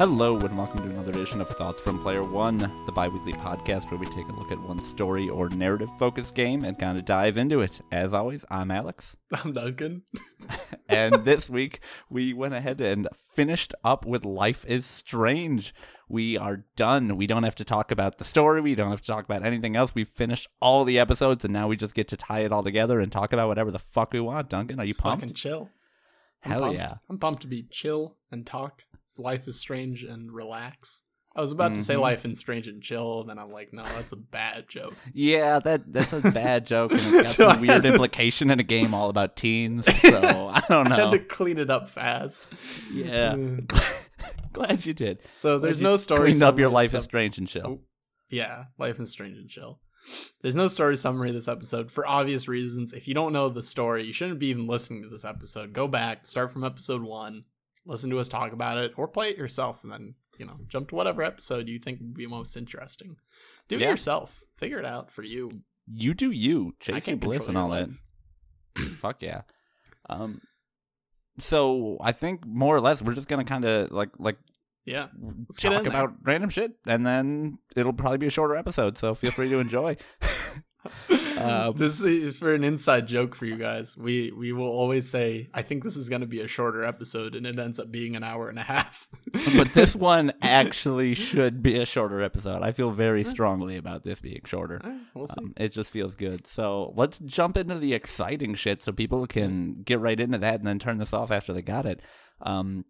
[0.00, 3.90] Hello, and welcome to another edition of Thoughts from Player One, the bi weekly podcast
[3.90, 7.04] where we take a look at one story or narrative focused game and kind of
[7.04, 7.82] dive into it.
[7.92, 9.18] As always, I'm Alex.
[9.44, 10.04] I'm Duncan.
[10.88, 15.74] and this week, we went ahead and finished up with Life is Strange.
[16.08, 17.18] We are done.
[17.18, 18.62] We don't have to talk about the story.
[18.62, 19.94] We don't have to talk about anything else.
[19.94, 23.00] We've finished all the episodes, and now we just get to tie it all together
[23.00, 24.48] and talk about whatever the fuck we want.
[24.48, 25.24] Duncan, are you It's pumped?
[25.24, 25.68] Fucking chill.
[26.44, 26.76] I'm Hell pumped.
[26.78, 26.94] yeah.
[27.08, 28.84] I'm pumped to be chill and talk.
[29.18, 31.02] Life is strange and relax.
[31.36, 32.00] I was about to say Mhm.
[32.00, 34.96] life is strange and chill, and then I'm like, no, that's a bad joke.
[35.12, 38.58] Yeah, that that's a bad joke, and it's got So some weird to- implication in
[38.58, 39.84] a game all about teens.
[40.00, 40.18] So
[40.52, 40.96] I don't know.
[40.96, 42.48] I had to clean it up fast.
[42.92, 43.36] Yeah,
[44.52, 45.18] glad you did.
[45.34, 46.30] So there's no story.
[46.30, 47.66] Cleaned up your life is strange and chill.
[47.66, 47.80] Oh,
[48.28, 49.80] Yeah, life is strange and chill.
[50.40, 52.92] There's no story summary this episode for obvious reasons.
[52.92, 55.72] If you don't know the story, you shouldn't be even listening to this episode.
[55.72, 57.44] Go back, start from episode one,
[57.84, 60.88] listen to us talk about it, or play it yourself, and then you know jump
[60.88, 63.16] to whatever episode you think would be most interesting.
[63.68, 64.42] Do it yourself.
[64.56, 65.50] Figure it out for you.
[65.92, 67.88] You do you, I chase your can't bliss and all that.
[68.98, 69.42] Fuck yeah.
[70.08, 70.40] Um,
[71.38, 74.36] so I think more or less we're just gonna kind of like like
[74.84, 75.08] Yeah,
[75.58, 78.96] get talk about random shit, and then it'll probably be a shorter episode.
[78.96, 79.96] So feel free to enjoy.
[81.36, 85.48] Um, Just uh, for an inside joke for you guys, we we will always say,
[85.52, 88.16] "I think this is going to be a shorter episode," and it ends up being
[88.16, 89.08] an hour and a half.
[89.56, 92.62] but this one actually should be a shorter episode.
[92.62, 94.80] I feel very strongly about this being shorter.
[94.82, 95.34] Right, we'll see.
[95.38, 96.46] Um, it just feels good.
[96.46, 100.66] So let's jump into the exciting shit so people can get right into that and
[100.66, 102.00] then turn this off after they got it.
[102.40, 102.84] Um,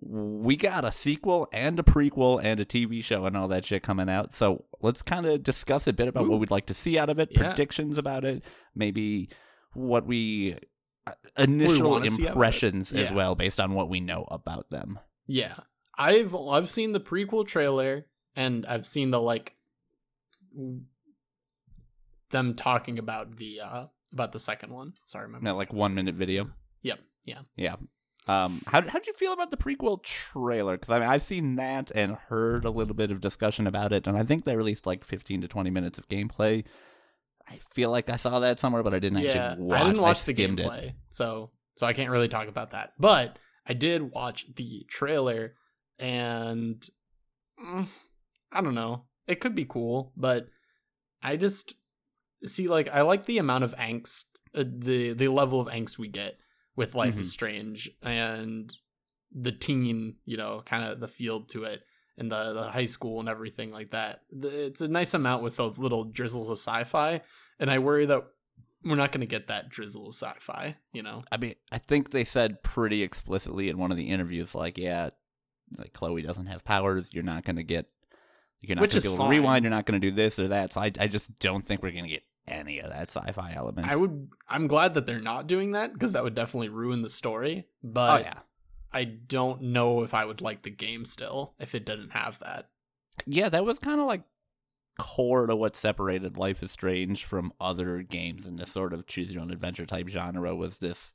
[0.00, 3.82] we got a sequel and a prequel and a TV show and all that shit
[3.82, 4.32] coming out.
[4.32, 7.18] So let's kind of discuss a bit about what we'd like to see out of
[7.18, 7.44] it, Yeah.
[7.44, 8.42] predictions about it,
[8.74, 9.28] maybe
[9.72, 10.58] what we
[11.06, 14.98] uh, initial out impressions as well based on what we know about them.
[15.26, 15.54] Yeah,
[15.96, 19.54] I've I've seen the prequel trailer and I've seen the like
[22.30, 24.94] them talking about the uh about the second one.
[25.06, 26.50] Sorry, my That like one minute video.
[26.82, 27.00] Yep.
[27.24, 27.40] Yeah.
[27.56, 27.76] Yeah.
[28.26, 30.78] Um, how how did you feel about the prequel trailer?
[30.78, 34.06] Because I mean, I've seen that and heard a little bit of discussion about it,
[34.06, 36.64] and I think they released like fifteen to twenty minutes of gameplay.
[37.46, 39.80] I feel like I saw that somewhere, but I didn't yeah, actually watch.
[39.80, 40.66] I didn't watch the skimmed it.
[40.66, 42.92] gameplay, so so I can't really talk about that.
[42.98, 45.54] But I did watch the trailer,
[45.98, 46.82] and
[47.62, 47.88] mm,
[48.50, 49.04] I don't know.
[49.26, 50.46] It could be cool, but
[51.22, 51.74] I just
[52.44, 54.24] see like I like the amount of angst,
[54.54, 56.38] uh, the the level of angst we get
[56.76, 57.20] with Life Mhm.
[57.20, 58.74] is Strange and
[59.32, 61.82] the teen, you know, kind of the field to it
[62.16, 64.22] and the the high school and everything like that.
[64.30, 67.20] The- It's a nice amount with the little drizzles of sci-fi,
[67.58, 68.24] and I worry that
[68.84, 71.22] we're not going to get that drizzle of sci-fi, you know.
[71.32, 75.10] I mean, I think they said pretty explicitly in one of the interviews, like, yeah,
[75.78, 77.08] like Chloe doesn't have powers.
[77.12, 77.86] You're not going to get.
[78.60, 79.30] You're not going to be able to fine.
[79.30, 79.64] rewind.
[79.64, 80.72] You're not going to do this or that.
[80.74, 83.88] So I, I just don't think we're going to get any of that sci-fi element.
[83.88, 87.10] I would I'm glad that they're not doing that because that would definitely ruin the
[87.10, 88.38] story, oh but yeah,
[88.92, 92.68] I don't know if I would like the game still if it didn't have that.
[93.26, 93.48] yeah.
[93.48, 94.22] That was kind of like
[94.98, 99.32] core to what separated Life is Strange from other games in this sort of choose
[99.32, 100.54] your own adventure type genre.
[100.54, 101.12] Was this,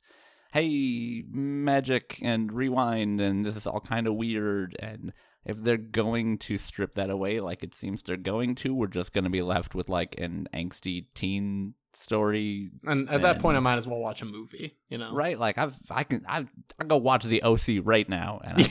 [0.52, 5.12] hey, magic and rewind, and this is all kind of weird and.
[5.44, 9.12] If they're going to strip that away, like it seems they're going to, we're just
[9.12, 13.60] going to be left with like an angsty teen story And at that point I
[13.60, 15.12] might as well watch a movie, you know.
[15.12, 16.46] Right, like I've I can I
[16.78, 18.68] I go watch the OC right now, and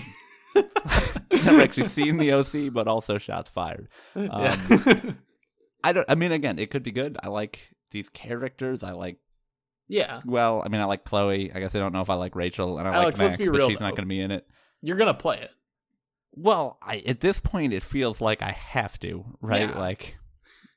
[0.55, 3.89] I've never actually seen the OC, but also shots fired.
[4.15, 4.55] Yeah.
[4.69, 5.17] Um,
[5.83, 6.05] I don't.
[6.09, 7.17] I mean, again, it could be good.
[7.23, 8.83] I like these characters.
[8.83, 9.17] I like.
[9.87, 10.21] yeah.
[10.25, 11.51] Well, I mean, I like Chloe.
[11.53, 13.37] I guess I don't know if I like Rachel, and I like Alex, let's Max,
[13.37, 14.45] be but real, she's not going to be in it.
[14.81, 15.51] You're going to play it.
[16.31, 19.69] Well, I, at this point, it feels like I have to, right?
[19.69, 19.77] Yeah.
[19.77, 20.17] Like,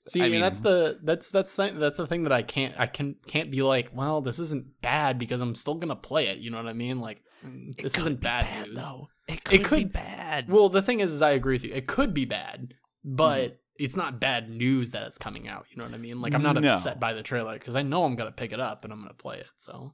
[0.08, 3.16] See, I mean, that's the that's that's that's the thing that I can't I can
[3.26, 6.38] can't be like, well, this isn't bad because I'm still gonna play it.
[6.38, 7.00] You know what I mean?
[7.00, 8.76] Like, mm, this isn't be bad, news.
[8.76, 9.08] though.
[9.28, 10.50] It It could, be bad.
[10.50, 11.72] Well, the thing is, is I agree with you.
[11.72, 13.54] It could be bad, but Mm-hmm.
[13.84, 15.66] it's not bad news that it's coming out.
[15.70, 16.20] You know what I mean?
[16.20, 16.74] Like, I'm not No.
[16.74, 19.14] upset by the trailer because I know I'm gonna pick it up and I'm gonna
[19.14, 19.46] play it.
[19.56, 19.92] So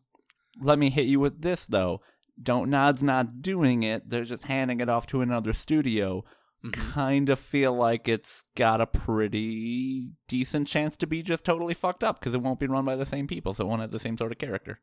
[0.63, 2.01] Let me hit you with this though.
[2.43, 4.09] Don't Nod's not doing it.
[4.09, 6.25] They're just handing it off to another studio.
[6.65, 6.73] mhm.
[6.73, 12.03] kind of feel like it's got a pretty decent chance to be just totally fucked
[12.03, 13.99] up because it won't be run by the same people, so it won't have the
[14.01, 14.81] same sort of character.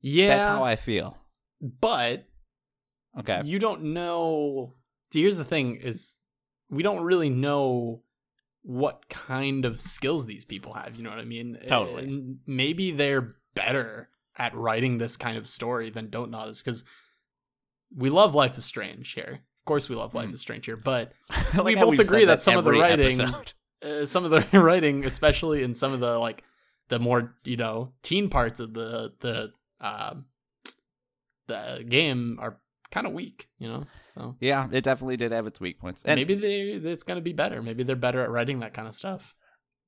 [0.00, 1.18] yeah, That's how I feel.
[1.60, 2.24] but
[3.18, 3.42] Okay.
[3.44, 4.74] you don't know.
[5.12, 6.16] Here's the thing: is
[6.70, 8.02] we don't really know
[8.62, 10.94] what kind of skills these people have.
[10.96, 11.58] You know what I mean?
[11.66, 12.04] Totally.
[12.04, 16.84] And maybe they're better at writing this kind of story than Don't Nod is because
[17.94, 19.40] we love Life is Strange here.
[19.58, 20.34] Of course, we love Life Hmm.
[20.34, 21.12] is Strange here, but
[21.54, 23.20] I We both agree said that some of the writing-
[23.82, 26.44] uh, some of the writing, especially in some of the like
[26.88, 30.26] the more you know teen parts of the the um
[31.46, 32.58] the game, are
[32.90, 33.48] kind of weak.
[33.58, 36.02] You know, so Yeah, it definitely did have its weak points.
[36.04, 37.62] And maybe they it's gonna be better.
[37.62, 39.34] Maybe they're better at writing that kind of stuff.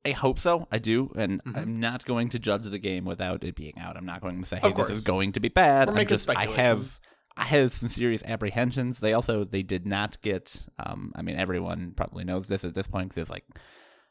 [0.04, 0.66] I hope so.
[0.72, 1.56] I do, and Mhm.
[1.56, 3.96] I'm not going to judge the game without it being out.
[3.96, 6.28] I'm not going to say, "Hey, this is going to be bad." We're I'm just,
[6.28, 7.00] I have.
[7.34, 9.00] I have some serious apprehensions.
[9.00, 10.64] They also, they did not get.
[10.78, 13.46] Um, I mean, everyone probably knows this at this point because it's like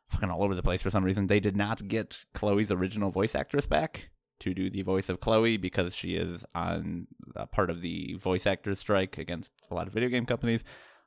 [0.09, 1.27] fucking all over the place for some reason.
[1.27, 4.09] They did not get Chloe's original voice actress back
[4.39, 7.05] to do the voice of Chloe because she is on
[7.35, 10.63] a part of the voice actors strike against a lot of video game companies.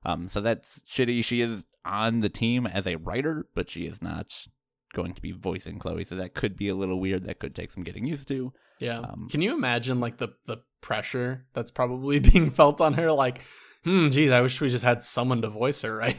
[0.07, 1.25] Um, so that's shitty.
[1.25, 4.47] She is on the team as a writer, but she is not
[4.95, 6.05] going to be voicing Chloe.
[6.05, 7.25] So that could be a little weird.
[7.25, 8.53] That could take some getting used to.
[8.79, 9.01] Yeah.
[9.01, 13.13] Um, Can you imagine like the the pressure that's probably being felt on her?
[13.13, 13.43] Like,
[13.85, 16.17] hmm, geez, I wish we just had someone to voice her, right?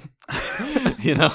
[1.00, 1.32] you know.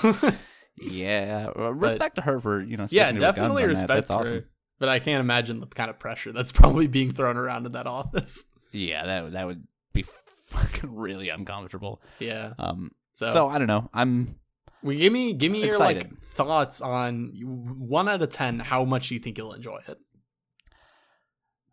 [0.76, 2.86] Yeah, uh, respect to her for you know.
[2.90, 3.80] yeah, definitely on that.
[3.80, 4.32] respect That's awesome.
[4.34, 4.44] her.
[4.78, 7.86] But I can't imagine the kind of pressure that's probably being thrown around in that
[7.86, 8.44] office.
[8.72, 10.04] Yeah, that that would be
[10.46, 12.00] fucking really uncomfortable.
[12.18, 12.54] Yeah.
[12.58, 13.90] Um, So, so I don't know.
[13.92, 14.36] I'm
[14.82, 19.10] we give me give me your like thoughts on one out of ten how much
[19.10, 19.98] you think you'll enjoy it.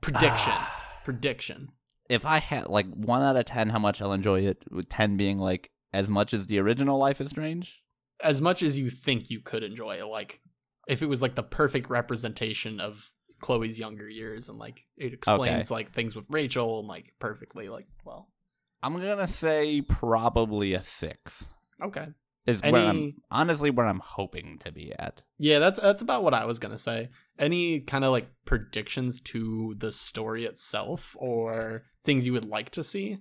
[0.01, 0.53] Prediction.
[0.55, 1.01] Ah.
[1.03, 1.69] Prediction.
[2.09, 4.63] if I had like one out of ten, how much I'll enjoy it.
[4.69, 7.81] With ten being like as much as the original Life is Strange.
[8.21, 10.41] As much as you think you could enjoy it, like
[10.87, 13.11] if it was like the perfect representation of
[13.41, 17.87] Chloe's younger years and like it explains like things with Rachel and like perfectly like
[18.03, 18.29] well.
[18.83, 21.45] I'm gonna say probably a six.
[21.81, 22.07] Okay.
[22.47, 25.21] Is where I'm honestly where I'm hoping to be at.
[25.37, 27.09] Yeah, that's that's about what I was gonna say.
[27.37, 32.83] Any kind of like predictions to the story itself, or things you would like to
[32.83, 33.17] see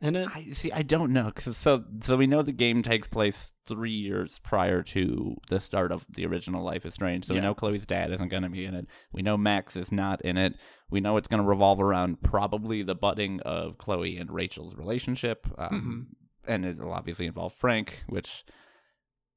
[0.00, 0.28] in it?
[0.34, 0.70] I see.
[0.72, 1.32] I don't know.
[1.34, 5.92] Cause so so we know the game takes place three years prior to the start
[5.92, 7.26] of the original Life is Strange.
[7.26, 8.86] So we know Chloe's dad isn't going to be in it.
[9.12, 10.54] We know Max is not in it.
[10.90, 15.46] We know it's going to revolve around probably the budding of Chloe and Rachel's relationship,
[15.58, 16.08] um,
[16.46, 18.44] and it'll obviously involve Frank, which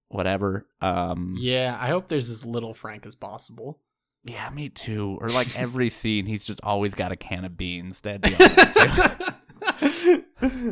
[0.09, 0.67] whatever.
[0.81, 3.79] Um, Yeah, I hope there's as little Frank as possible.
[4.23, 5.17] yeah, me too.
[5.21, 8.01] Or like every scene, he's just always got a can of beans.
[8.01, 8.35] That'd be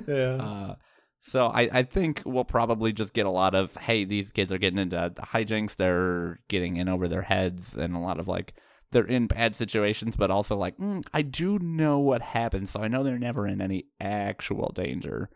[0.07, 0.35] yeah.
[0.35, 0.75] Uh,
[1.21, 4.57] so I, I think we'll probably just get a lot of hey these kids are
[4.57, 8.53] getting into the hijinks they're getting in over their heads and a lot of like
[8.91, 12.87] they're in bad situations but also like mm, I do know what happened so I
[12.87, 15.29] know they're never in any actual danger.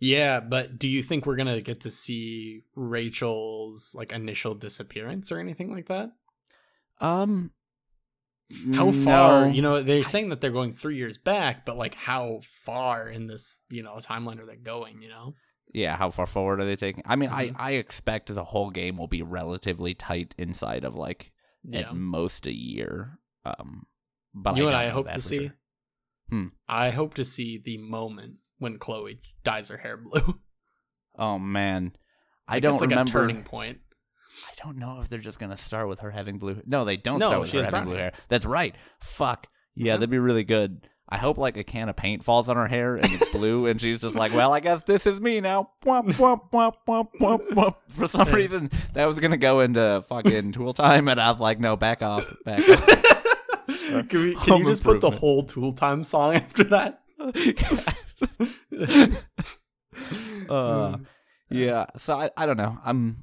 [0.00, 5.38] Yeah, but do you think we're gonna get to see Rachel's like initial disappearance or
[5.38, 6.10] anything like that?
[7.00, 7.52] Um,
[8.74, 9.46] How far?
[9.46, 9.52] no.
[9.52, 13.26] You know, they're saying that they're going three years back, but like how far in
[13.26, 15.02] this you know timeline are they going?
[15.02, 15.34] You know.
[15.72, 17.04] Yeah, how far forward are they taking?
[17.06, 17.54] I mean, Mhm.
[17.58, 21.30] I I expect the whole game will be relatively tight inside of like
[21.62, 21.90] Yeah.
[21.90, 23.14] at most a year.
[23.44, 23.86] Um,
[24.34, 25.38] but you I and I hope to see.
[25.38, 25.54] sure.
[26.28, 26.46] Hmm.
[26.68, 30.38] I hope to see the moment when Chloe dyes her hair blue.
[31.18, 31.92] Oh man,
[32.48, 33.10] I Like, don't it's like remember.
[33.10, 33.78] a turning point.
[34.48, 36.62] I don't know if they're just gonna start with her having blue.
[36.64, 38.02] No, they don't No, start with her having blue hair.
[38.04, 38.12] hair.
[38.28, 38.74] That's right.
[39.00, 39.48] Fuck.
[39.74, 39.98] Yeah, Uh-huh.
[39.98, 40.86] that'd be really good.
[41.08, 43.80] I hope like a can of paint falls on her hair and it's blue, and
[43.80, 47.74] she's just like, "Well, I guess this is me now." Womp, womp, womp.
[47.88, 51.58] For some reason, that was gonna go into fucking Tool time, and I was like,
[51.58, 52.86] "No, back off, back off."
[54.08, 57.02] can we, can you just put the whole Tool Time song after that?
[60.48, 60.98] uh,
[61.50, 61.86] yeah.
[61.96, 62.78] So I, I don't know.
[62.84, 63.22] I'm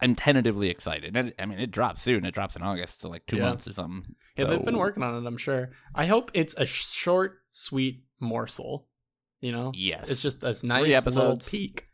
[0.00, 1.16] I'm tentatively excited.
[1.16, 2.24] And I mean, it drops soon.
[2.24, 3.48] It drops in August, so like two Yeah.
[3.50, 4.14] months or something.
[4.36, 5.70] Yeah, they've been working on it, I'm sure.
[5.94, 8.86] I hope it's a short, sweet morsel.
[9.40, 9.72] You know?
[9.74, 10.08] Yes.
[10.10, 11.86] It's just a nice little peek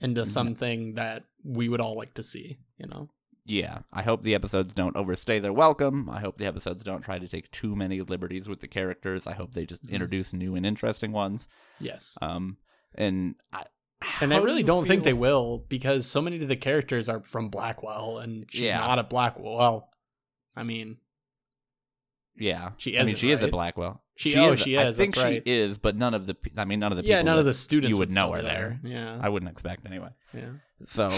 [0.00, 0.26] into Mhm.
[0.28, 3.10] something that we would all like to see, you know?
[3.46, 3.78] Yeah.
[3.92, 6.08] I hope the episodes don't overstay their welcome.
[6.10, 9.26] I hope the episodes don't try to take too many liberties with the characters.
[9.26, 9.90] I hope they just Mhm.
[9.92, 11.46] introduce new and interesting ones.
[11.80, 12.18] Yes.
[12.20, 12.58] Um,
[12.94, 13.64] and I,
[14.20, 17.08] And I how do really don't think they will because so many of the characters
[17.08, 18.78] are from Blackwell and she's Yeah.
[18.78, 19.56] not a Blackwell.
[19.56, 19.90] Well,
[20.54, 20.98] I mean,
[22.38, 23.00] Yeah, She is.
[23.00, 23.46] I mean, she is right?
[23.46, 24.02] at Blackwell.
[24.16, 24.80] She- oh, she is.
[24.80, 25.42] I think that's right.
[25.46, 26.36] she is, but none of the.
[26.58, 27.02] I mean, none of the.
[27.02, 28.80] People yeah, none of the students you would know still are be there.
[28.84, 29.18] Yeah.
[29.22, 30.10] I wouldn't expect anyway.
[30.34, 30.50] yeah.
[30.86, 31.08] So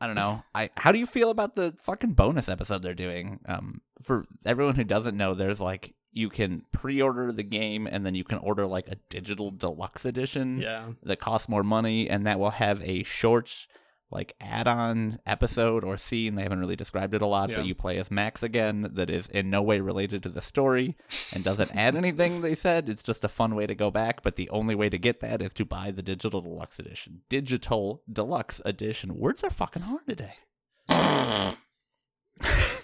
[0.00, 0.42] I don't know.
[0.54, 3.40] I how do you feel about the fucking bonus episode they're doing?
[3.46, 8.14] Um, for everyone who doesn't know, there's like you can pre-order the game and then
[8.14, 10.86] you can order like a digital deluxe edition Yeah.
[11.02, 13.66] that costs more money and that will have a short
[14.10, 16.36] like add-on episode or scene.
[16.36, 17.56] They haven't really described it a lot, Yeah.
[17.56, 18.88] but you play as Max again.
[18.94, 20.96] That is in no way related to the story
[21.32, 22.40] and doesn't add anything.
[22.40, 24.96] They said it's just a fun way to go back, but the only way to
[24.98, 27.22] get that is to buy the digital deluxe edition.
[27.28, 29.16] Digital deluxe edition.
[29.18, 30.34] Words are fucking hard today.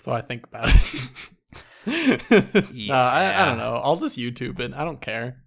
[0.00, 1.10] So I think about it.
[1.84, 3.80] No, I, I don't know.
[3.82, 4.72] I'll just YouTube it.
[4.72, 5.42] I don't care.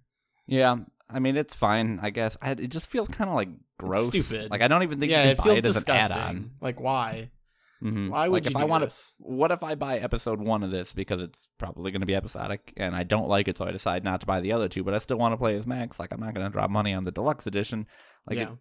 [0.46, 0.76] Yeah,
[1.08, 2.36] I mean it's fine, I guess.
[2.42, 3.48] I, it just feels kind of like
[3.78, 4.50] gross, stupid.
[4.50, 6.16] Like I don't even think yeah, you it buy feels it as disgusting.
[6.16, 6.50] an add-on.
[6.60, 7.30] Like why?
[7.82, 8.10] Mhm.
[8.10, 8.96] Why would like you if I want to?
[9.18, 12.72] What if I buy episode one of this because it's probably going to be episodic
[12.76, 14.94] and I don't like it, so I decide not to buy the other two, but
[14.94, 15.98] I still want to play as Max.
[15.98, 17.86] Like I'm not going to drop money on the deluxe edition.
[18.26, 18.44] Like yeah.
[18.44, 18.58] it,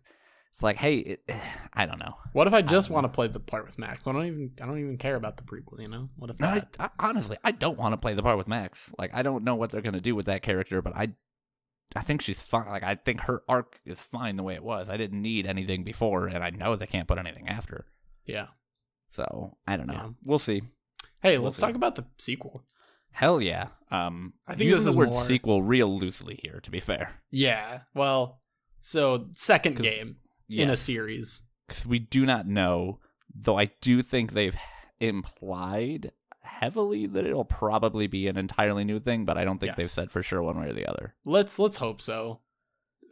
[0.52, 1.30] it's like, hey, it,
[1.74, 2.16] I don't know.
[2.34, 4.06] What if I just want to play the part with Max?
[4.06, 4.52] I don't even.
[4.62, 5.80] I don't even care about the prequel.
[5.82, 6.10] You know.
[6.18, 6.62] What if No, I.
[6.80, 8.92] I, honestly, I don't want to play the part with Max.
[8.98, 11.10] Like I don't know what they're going to do with that character, but I,
[11.96, 12.68] I think she's fine.
[12.68, 14.90] Like I think her arc is fine the way it was.
[14.90, 17.86] I didn't need anything before, and I know they can't put anything after.
[18.26, 18.48] yeah.
[19.12, 19.94] So I don't know.
[19.94, 20.10] Yeah.
[20.24, 20.62] We'll see.
[21.22, 21.62] Hey, We'll let's see.
[21.62, 22.64] talk about the sequel.
[23.12, 23.68] Hell yeah.
[23.92, 26.60] Um, I think this the is word more- sequel real loosely here.
[26.60, 27.82] To be fair, Yeah.
[27.94, 28.42] Well,
[28.82, 30.18] so second game
[30.50, 31.40] in a series.
[31.40, 31.42] series.
[31.70, 33.00] 'Cause we do not know,
[33.34, 33.58] though.
[33.58, 34.56] I do think they've
[35.00, 36.12] implied
[36.46, 39.78] heavily that it'll probably be an entirely new thing, but I don't think Yes.
[39.78, 41.16] they've said for sure one way or the other.
[41.26, 42.42] Let's let's hope so.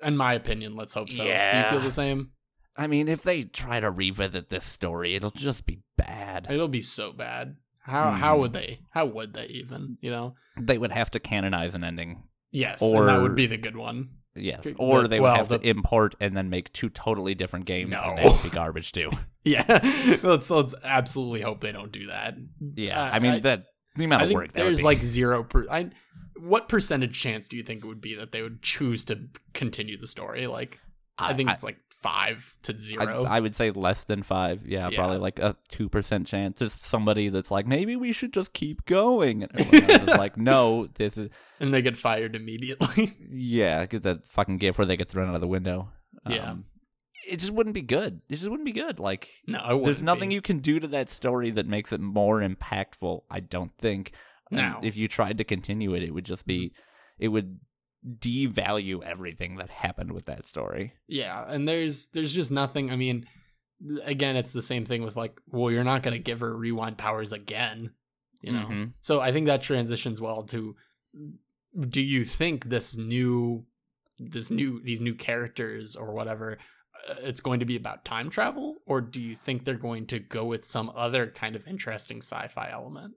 [0.02, 1.24] In my opinion, let's hope so.
[1.24, 2.32] Do you feel the same?
[2.75, 6.48] I mean, if they try to revisit this story, it'll just be bad.
[6.50, 7.58] It'll be so bad.
[7.82, 8.40] How how Mhm.
[8.40, 8.80] would they?
[8.92, 9.98] How would they even?
[10.02, 10.36] You know?
[10.60, 12.24] They would have to canonize an ending.
[12.52, 14.10] Yes, and that would be the good one.
[14.36, 14.66] Yes.
[14.78, 17.92] Or they would well, have the- to import and then make two totally different games
[17.92, 18.02] No.
[18.02, 19.10] and they would be garbage too.
[19.46, 19.66] Yeah,
[20.24, 22.36] let's let's absolutely hope they don't do that.
[22.75, 23.02] Yeah.
[23.04, 23.66] Uh, I mean that
[23.98, 25.44] the amount I of work there's like zero.
[25.44, 25.90] Per, I
[26.38, 29.20] what percentage chance do you think it would be that they would choose to
[29.54, 30.48] continue the story?
[30.48, 30.80] Like,
[31.18, 33.24] I, think it's like five to zero.
[33.24, 34.68] I would say less than five.
[34.68, 34.98] Yeah, Yeah.
[34.98, 36.60] probably like a two percent chance.
[36.60, 40.88] There's somebody that's like, maybe we should just keep going, and everyone is like, no,
[40.94, 41.30] this is
[41.60, 43.18] and they get fired immediately.
[43.32, 45.90] yeah, because that fucking gift where they get thrown out of the window.
[46.30, 46.52] Yeah.
[46.52, 46.66] Um,
[47.28, 48.20] it just wouldn't be good.
[48.30, 49.00] It just wouldn't be good.
[49.00, 50.36] Like, no, I there's nothing be.
[50.36, 53.22] you can do to that story that makes it more impactful.
[53.32, 54.12] I don't think.
[54.52, 56.74] And if you tried to continue it, it would just be,
[57.18, 57.60] it would
[58.20, 60.94] devalue everything that happened with that story.
[61.08, 62.92] Yeah, and there's there's just nothing.
[62.92, 63.26] I mean,
[64.04, 67.32] again, it's the same thing with like, well, you're not gonna give her rewind powers
[67.32, 67.92] again,
[68.42, 68.66] you know.
[68.66, 68.94] Mhm.
[69.02, 70.76] So I think that transitions well to,
[71.80, 73.66] do you think this new,
[74.20, 76.58] this new these new characters or whatever,
[77.10, 80.20] uh, it's going to be about time travel, or do you think they're going to
[80.20, 83.16] go with some other kind of interesting sci-fi element?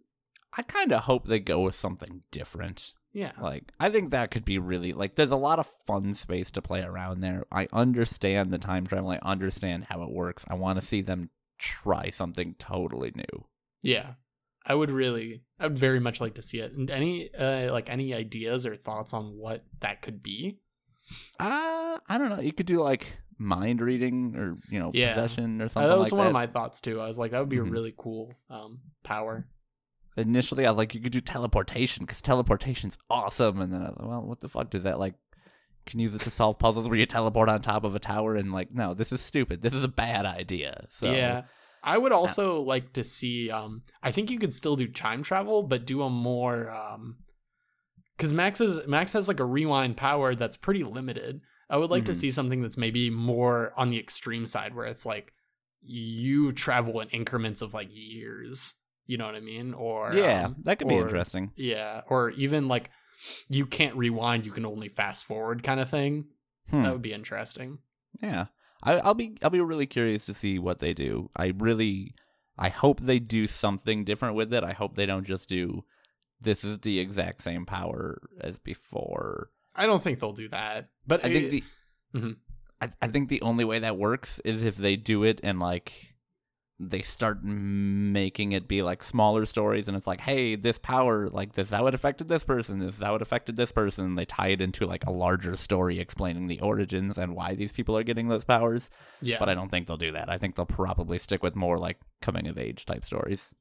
[0.57, 2.95] I kind of hope they go with something different.
[3.16, 5.14] Yeah, Like, I think that could be really like.
[5.14, 7.44] There's a lot of fun space to play around there.
[7.50, 9.08] I understand the time travel.
[9.08, 10.44] I understand how it works.
[10.49, 13.46] I want to see them try something totally new.
[13.82, 14.14] yeah.
[14.68, 16.73] I would really, I would very much like to see it.
[16.73, 20.58] And any, uh, like any ideas or thoughts on what that could be?
[21.38, 22.40] Uh, I don't know.
[22.40, 25.14] You could do like mind reading or you know Yeah.
[25.14, 26.26] possession or Uh, something that was like one that.
[26.28, 27.00] of my thoughts too.
[27.00, 27.68] I was like, that would be Mhm.
[27.68, 29.46] a really cool um, power.
[30.16, 33.61] Initially, I was like, you could do teleportation because teleportation's awesome.
[33.61, 35.14] And then, I was like, well, what the fuck does that like?
[35.85, 38.35] Can you use it to solve puzzles where you teleport on top of a tower
[38.35, 39.62] and like, no, this is stupid.
[39.62, 40.87] This is a bad idea.
[40.90, 41.42] So yeah,
[41.82, 43.50] I would also like to see.
[43.50, 47.18] Um, I think you could still do time travel, but do a more um,
[48.16, 51.40] because Max is Max has like a rewind power that's pretty limited.
[51.70, 52.16] I would like to Mhm.
[52.16, 55.32] see something that's maybe more on the extreme side, where it's like
[55.82, 58.75] you travel in increments of like years.
[59.06, 59.72] You know what I mean?
[59.75, 61.52] Or yeah, um, that could be interesting.
[61.56, 62.90] Yeah, or even like
[63.48, 66.26] you can't rewind, you can only fast forward kind of thing.
[66.70, 66.82] Hmm.
[66.82, 67.78] That would be interesting.
[68.20, 68.46] Yeah,
[68.82, 71.30] I, I'll be I'll be really curious to see what they do.
[71.36, 72.14] I really,
[72.58, 74.64] I hope they do something different with it.
[74.64, 75.84] I hope they don't just do
[76.40, 79.50] this is the exact same power as before.
[79.75, 80.90] I don't think they'll do that.
[81.06, 81.64] But I think it- the
[82.18, 82.36] Mhm.
[82.80, 86.14] I, I think the only way that works is if they do it and like
[86.78, 91.52] they start making it be like smaller stories and it's like hey this power like
[91.54, 94.26] this is how it affected this person this is how it affected this person they
[94.26, 98.02] tie it into like a larger story explaining the origins and why these people are
[98.02, 98.90] getting those powers
[99.23, 101.78] yeah, but i don't think they'll do that i think they'll probably stick with more
[101.78, 103.54] like coming of age type stories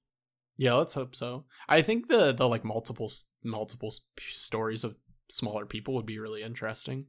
[0.57, 0.73] yeah.
[0.75, 1.43] Let's hope so.
[1.67, 3.11] I think the the like multiple
[3.43, 3.93] multiple
[4.29, 4.95] stories of
[5.29, 7.07] smaller people would be really interesting.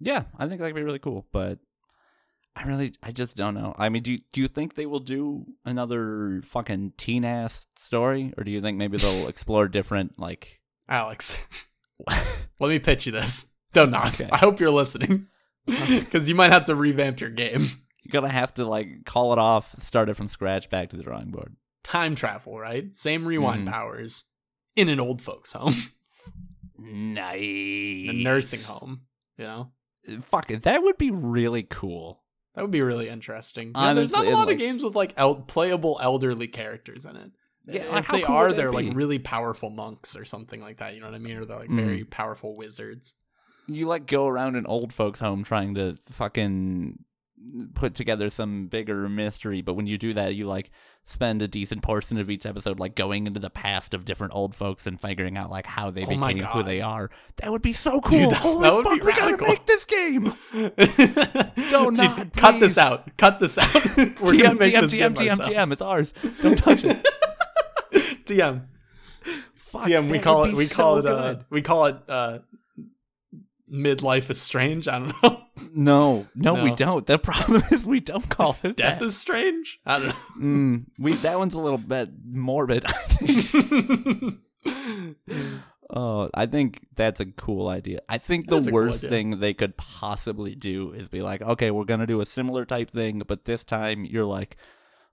[0.00, 1.58] yeah i think that could be really cool but
[2.56, 5.00] i really i just don't know i mean do you, do you think they will
[5.00, 10.60] do another fucking teen ass story or do you think maybe they'll explore different like
[10.88, 11.38] Alex,
[12.60, 13.50] let me pitch you this.
[13.72, 14.12] Don't Nod.
[14.14, 14.28] Okay.
[14.30, 15.28] I hope you're listening
[15.64, 17.62] because you might have to revamp your game.
[18.02, 21.02] You're gonna have to like call it off, start it from scratch, back to the
[21.04, 21.56] drawing board.
[21.84, 22.94] Time travel, right?
[22.94, 23.70] Same rewind Mhm.
[23.70, 24.24] powers
[24.76, 25.74] in an old folks' home,
[26.78, 27.40] Nice.
[27.40, 29.02] a nursing home.
[29.38, 29.72] You know,
[30.22, 32.21] Fuck it, that would be really cool.
[32.54, 33.72] That would be really interesting.
[33.74, 37.16] Yeah, there's not a lot and, of games with like el- playable elderly characters in
[37.16, 37.30] it.
[37.66, 40.94] Yeah, if they cool are, they're like really powerful monks or something like that.
[40.94, 41.36] You know what I mean?
[41.36, 41.76] Or they're like Mhm.
[41.76, 43.14] very powerful wizards.
[43.68, 46.98] You like go around an old folks' home trying to fucking
[47.74, 50.70] put together some bigger mystery, but when you do that, you like
[51.04, 54.54] spend a decent portion of each episode like going into the past of different old
[54.54, 57.10] folks and figuring out like how they Oh became who they are.
[57.36, 58.30] That would be so cool.
[58.30, 60.32] that- Holy that would be fuck, we gotta make this game.
[61.70, 63.16] Don't Nod, cut this out.
[63.16, 63.74] Cut this out.
[63.96, 65.48] We're GM, gonna make GM, this game GM, ourselves.
[65.50, 65.72] GM.
[65.72, 66.14] It's ours.
[66.42, 67.06] Don't touch it.
[68.26, 68.66] DM.
[69.54, 70.10] Fuck, DM.
[70.10, 70.54] We call it.
[70.54, 71.06] We call so it.
[71.06, 71.96] Uh, we call it.
[72.08, 72.38] Uh,
[73.72, 74.86] midlife is strange.
[74.88, 75.41] I don't know.
[75.74, 77.06] No, no, we don't.
[77.06, 79.04] The problem is we don't call it Death that.
[79.04, 79.80] is strange.
[79.86, 82.84] I don't Mm, we that one's a little bit morbid.
[82.88, 84.38] I think.
[85.94, 88.00] Oh, I think that's a cool idea.
[88.08, 89.10] I think That is the a cool worst idea.
[89.10, 92.90] thing they could possibly do is be like, okay, we're gonna do a similar type
[92.90, 94.56] thing, but this time you're like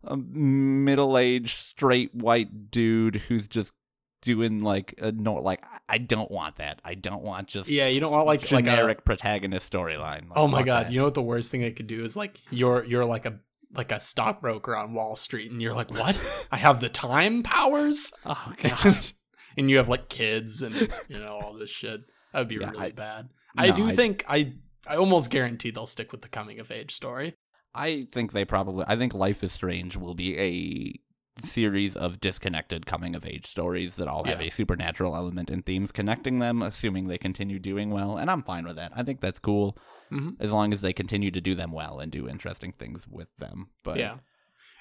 [0.05, 3.73] a middle-aged straight white dude who's just
[4.21, 6.81] doing like a no, like I don't want that.
[6.85, 10.29] I don't want just yeah, you don't want like like a, generic protagonist storyline.
[10.29, 10.87] Like, Oh my god!
[10.87, 10.91] that.
[10.91, 13.39] You know what the worst thing they could do is like you're you're like a
[13.73, 16.19] like a stockbroker on Wall Street, and you're like, what?
[16.51, 18.97] I have the time powers, oh god.
[19.57, 20.75] and you have like kids and
[21.07, 22.01] you know all this shit.
[22.33, 23.29] That would be Yeah, really I- bad.
[23.57, 24.53] I do I- think I
[24.87, 27.35] I almost guarantee they'll stick with the coming of age story.
[27.75, 28.85] I think they probably.
[28.87, 30.99] I think Life is Strange will be a
[31.45, 34.47] series of disconnected coming of age stories that all have Yeah.
[34.47, 38.17] a supernatural element and themes connecting them, assuming they continue doing well.
[38.17, 38.91] And I'm fine with that.
[38.95, 39.77] I think that's cool
[40.11, 40.35] Mhm.
[40.39, 43.69] as long as they continue to do them well and do interesting things with them.
[43.83, 44.17] But yeah,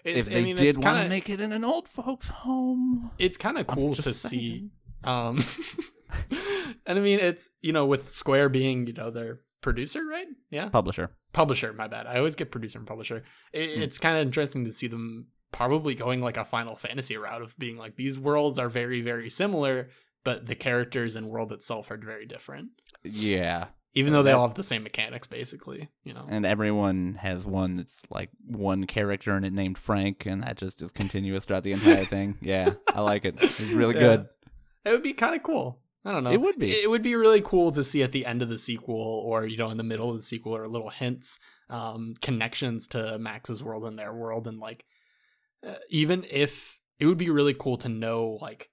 [0.05, 2.29] if they I mean, did it's want to kinda- make it in an old folks'
[2.29, 4.71] home, it's kind of cool to see.
[5.05, 5.39] Um,
[6.87, 10.27] and I mean, it's you know with Square being you know their producer, right?
[10.51, 11.11] Yeah, publisher.
[11.35, 13.83] publisher my bad i always get producer and publisher it, Hmm.
[13.83, 17.59] it's kind of interesting to see them probably going like a final fantasy route of
[17.59, 19.89] being like these worlds are very very similar
[20.25, 22.69] but the characters and world itself are very different
[23.05, 27.45] Yeah, even though they all have the same mechanics basically you know and everyone has
[27.45, 31.63] one that's like one character in it named Frank, and that just is continuous throughout
[31.63, 32.37] the entire thing.
[32.43, 33.37] Yeah, I like it.
[33.41, 34.01] It's really Yeah.
[34.01, 34.27] good.
[34.85, 36.71] it would be kind of cool i don't know It would be.
[36.71, 39.57] it would be really cool to see at the end of the sequel or you
[39.57, 43.85] know in the middle of the sequel or little hints um connections to max's world
[43.85, 44.85] and their world and like
[45.67, 48.71] uh, even if it would be really cool to know like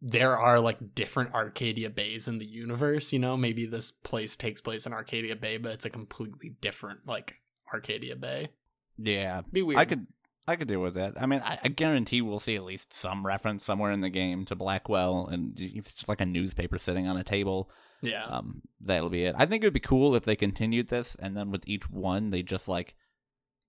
[0.00, 4.60] there are like different Arcadia Bays in the universe, you know, maybe this place takes
[4.60, 7.34] place in Arcadia Bay, but it's a completely different like
[7.72, 8.50] Arcadia Bay.
[8.96, 9.78] Yeah, Be weird.
[9.80, 10.06] I could
[10.46, 11.20] I could deal with that.
[11.20, 14.44] I mean, I, I guarantee we'll see at least some reference somewhere in the game
[14.46, 18.24] to Blackwell, and if it's just like a newspaper sitting on a table, Yeah.
[18.24, 19.34] um, that'll be it.
[19.36, 22.30] I think it would be cool if they continued this, and then with each one,
[22.30, 22.94] they just like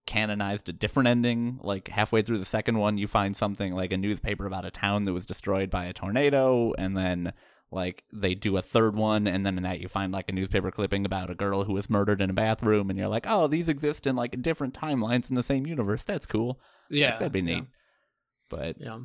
[0.09, 1.59] canonized a different ending.
[1.61, 5.03] Like halfway through the second one, you find something like a newspaper about a town
[5.03, 7.31] that was destroyed by a tornado, and then
[7.71, 10.71] like they do a third one, and then in that you find like a newspaper
[10.71, 13.69] clipping about a girl who was murdered in a bathroom, and you're like, oh, these
[13.69, 16.03] exist in like different timelines in the same universe.
[16.03, 16.59] That's cool.
[16.89, 17.17] yeah.
[17.19, 17.65] that'd be neat.
[18.49, 18.99] But Yeah.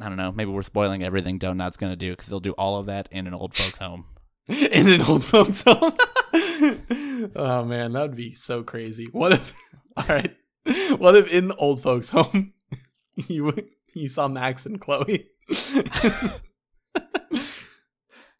[0.00, 0.32] I don't know.
[0.32, 3.26] Maybe we're spoiling everything Don't Nod's gonna do because they'll do all of that in
[3.26, 4.06] an old folks' home.
[4.48, 5.96] in an old folks home.
[7.36, 9.08] oh man, that would be so crazy.
[9.10, 9.52] What if
[9.96, 10.36] all right.
[10.98, 12.52] What if in the old folks home
[13.28, 13.52] you
[13.94, 15.28] you saw Max and Chloe?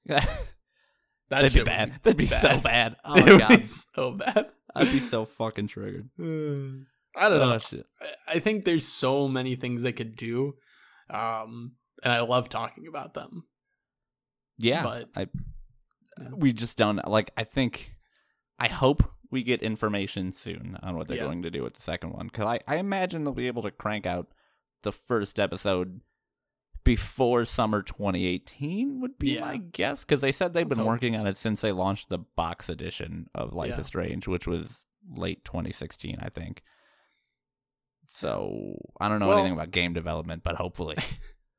[0.07, 0.29] That'd
[1.31, 2.01] be shit would bad.
[2.03, 2.97] That'd be so bad.
[3.05, 4.47] Oh it my would god, be so bad.
[4.75, 6.09] I'd be so fucking triggered.
[6.19, 7.55] I don't know.
[7.55, 7.87] Oh, shit.
[8.01, 10.55] I- I think there's so many things they could do,
[11.11, 13.45] um, and I love talking about them.
[14.59, 15.27] Yeah, But- I
[16.33, 17.31] we just don't like.
[17.37, 17.93] I think
[18.59, 19.03] I hope
[19.35, 21.25] we get information soon on what they're Yeah.
[21.25, 23.71] going to do with the second one because I I imagine they'll be able to
[23.71, 24.33] crank out
[24.83, 26.01] the first episode
[26.85, 29.41] before summer 2018 would be Yeah.
[29.41, 30.95] my guess because they said they've Let's been hope.
[30.95, 33.81] working on it since they launched the box edition of Life Yeah.
[33.81, 36.63] is Strange, which was late 2016, I think.
[38.07, 40.97] So I don't know Well- anything about game development, but hopefully,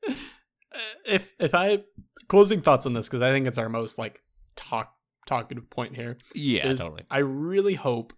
[0.08, 1.86] Uh, If if I
[2.28, 4.22] closing thoughts on this because I think it's our most like
[4.58, 4.94] talk
[5.26, 6.18] talkative point here.
[6.34, 7.04] yeah, totally.
[7.10, 8.14] I really hope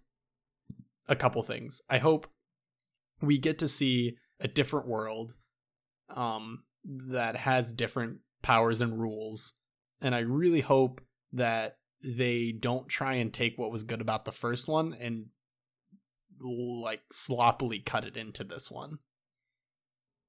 [1.08, 1.80] a couple things.
[1.88, 2.26] I hope
[3.20, 5.34] we get to see a different world
[6.14, 9.54] um that has different powers and rules.
[10.00, 11.00] And I really hope
[11.32, 15.26] that they don't try and take what was good about the first one and
[16.40, 18.98] like sloppily cut it into this one.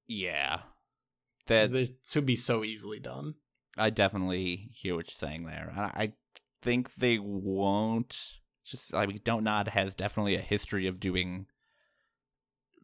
[0.08, 0.62] Yeah.
[1.46, 3.36] that This would be so easily done.
[3.78, 5.72] I definitely hear what you're saying there.
[5.76, 6.14] And I
[6.62, 8.18] think they won't.
[8.66, 11.48] Just I mean, Don't Nod has definitely a history of doing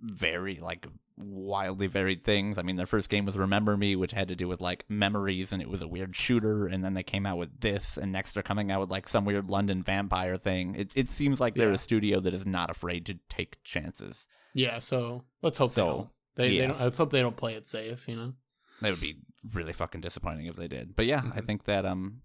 [0.02, 2.58] very like wildly varied things.
[2.58, 5.54] I mean, their first game was Remember Me, which had to do with like memories,
[5.54, 6.68] and it was a weird shooter.
[6.68, 9.26] And then they came out with this, and next they're coming out with like some
[9.26, 10.76] weird London vampire thing.
[10.76, 11.76] It it seems like they're Yeah.
[11.76, 14.26] a studio that is not afraid to take chances.
[14.54, 16.10] Yeah, so let's hope they don't.
[16.36, 16.62] They, yeah.
[16.62, 16.82] they don't.
[16.82, 18.08] Let's hope they don't play it safe.
[18.08, 18.34] You know.
[18.82, 19.18] That would be
[19.54, 20.96] really fucking disappointing if they did.
[20.96, 21.46] But yeah, I Mhm.
[21.46, 22.22] think that um,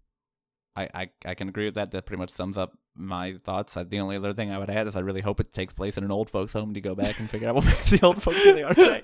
[0.77, 1.91] I, I I can agree with that.
[1.91, 3.75] That pretty much sums up my thoughts.
[3.75, 6.05] The only other thing I would add is I really hope it takes place in
[6.05, 8.43] an old folks' home to go back and figure out what makes the old folks
[8.45, 9.03] who they are today.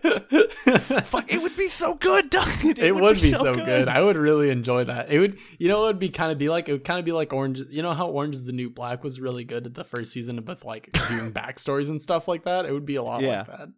[1.05, 2.49] Fuck, it would be so good, Doug.
[2.65, 3.89] It, It, would, be, so good.
[3.89, 5.11] I would really enjoy that.
[5.11, 7.05] It would, you know, it would be kind of be like it would kind of
[7.05, 7.61] be like Orange.
[7.71, 10.45] You know how Orange is the New Black was really good at the first season
[10.45, 12.65] with like doing backstories and stuff like that.
[12.67, 13.39] It would be a lot Yeah.
[13.39, 13.69] like that.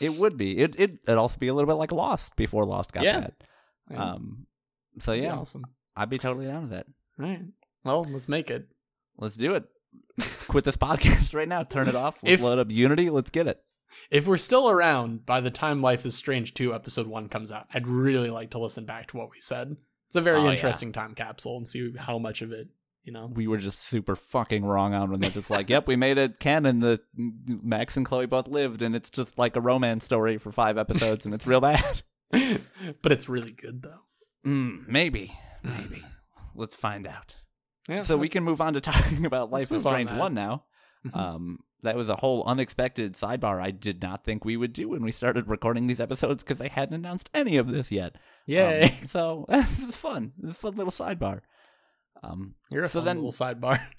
[0.00, 0.58] It would be.
[0.58, 3.20] It it it'd also be a little bit like Lost before Lost got Yeah.
[3.20, 3.32] bad.
[3.90, 4.46] Yeah, Um.
[5.00, 5.64] So be yeah, awesome.
[5.96, 6.86] I'd be totally down with that.
[7.20, 7.42] All right.
[7.84, 8.68] Well, let's make it.
[9.16, 9.64] Let's do it.
[10.48, 11.62] Quit this podcast right now.
[11.62, 12.22] Turn it off.
[12.22, 13.10] Let's If- load up Unity.
[13.10, 13.62] Let's get it.
[14.10, 17.66] If we're still around by the time Life is Strange 2 episode 1 comes out,
[17.72, 19.76] I'd really like to listen back to what we said.
[20.08, 20.50] It's a very Oh, yeah.
[20.52, 22.68] interesting time capsule and see how much of it,
[23.02, 23.26] you know.
[23.34, 26.38] we were just super fucking wrong on when they're just like, "Yep, we made it
[26.38, 30.52] canon that Max and Chloe both lived, and it's just like a romance story for
[30.52, 34.00] five episodes, and it's real bad." but it's really good though.
[34.46, 36.02] Mm, maybe, maybe.
[36.58, 37.36] Let's find out.
[37.88, 40.34] Yeah, so we can move on to talking about Life is move on, Strange One
[40.34, 40.64] now.
[41.06, 41.16] Mhm.
[41.16, 45.02] Um, that was a whole unexpected sidebar I did not think we would do when
[45.02, 48.16] we started recording these episodes because they hadn't announced any of this yet.
[48.16, 48.98] Um, Yay.
[49.08, 50.32] so this is fun.
[50.36, 51.40] This is a fun little sidebar.
[52.22, 53.80] Um, You're a so fun then- little sidebar.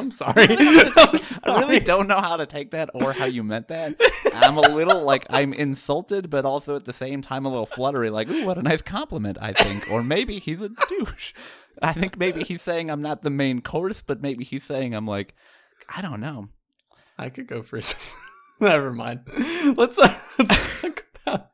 [0.00, 0.46] I'm sorry.
[0.48, 4.00] I'm I really don't know how to take that or how you meant that.
[4.34, 8.10] I'm a little like I'm insulted, but also at the same time a little fluttery.
[8.10, 9.90] Like, ooh, what a nice compliment, I think.
[9.90, 11.34] Or maybe he's a douche.
[11.82, 15.06] I think maybe he's saying I'm not the main course, but maybe he's saying I'm
[15.06, 15.34] like,
[15.88, 16.48] I don't know.
[17.18, 18.00] I could go for some.
[18.60, 19.20] Never mind.
[19.76, 21.50] Let's uh, let's talk about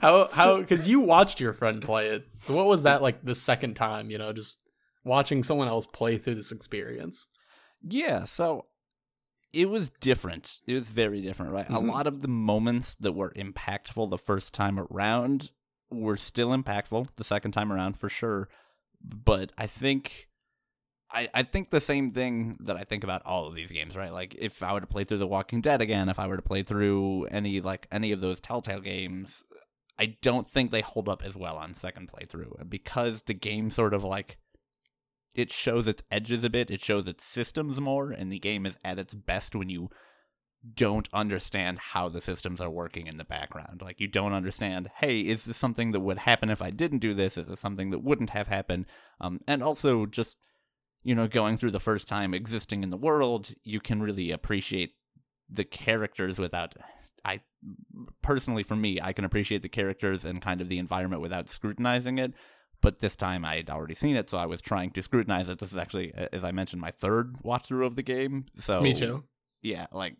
[0.00, 2.26] how how because you watched your friend play it.
[2.46, 4.10] What was that like the second time?
[4.10, 4.62] You know, just
[5.04, 7.26] watching someone else play through this experience.
[7.82, 8.66] Yeah, so
[9.52, 10.60] it was different.
[10.66, 11.68] It was very different, right?
[11.68, 11.74] Mhm.
[11.74, 15.52] A lot of the moments that were impactful the first time around
[15.90, 18.48] were still impactful the second time around for sure.
[19.02, 20.28] But I think
[21.12, 24.12] I, I think the same thing that I think about all of these games, right?
[24.12, 26.42] Like if I were to play through The Walking Dead again, if I were to
[26.42, 29.42] play through any like any of those Telltale games,
[29.98, 33.92] I don't think they hold up as well on second playthrough because the game sort
[33.92, 34.38] of like
[35.34, 38.76] it shows its edges a bit, it shows its systems more, and the game is
[38.84, 39.88] at its best when you
[40.74, 43.80] don't understand how the systems are working in the background.
[43.82, 47.14] Like you don't understand, hey, is this something that would happen if I didn't do
[47.14, 47.38] this?
[47.38, 48.86] Is this something that wouldn't have happened?
[49.20, 50.36] Um, and also just
[51.02, 54.94] you know, going through the first time existing in the world, you can really appreciate
[55.48, 56.74] the characters without
[57.24, 57.40] I
[58.22, 62.18] personally for me, I can appreciate the characters and kind of the environment without scrutinizing
[62.18, 62.32] it.
[62.82, 65.58] But this time I had already seen it, so I was trying to scrutinize it.
[65.58, 68.46] This is actually, uh, as I mentioned, my third watch through of the game.
[68.58, 69.24] So Me too.
[69.60, 70.16] yeah, like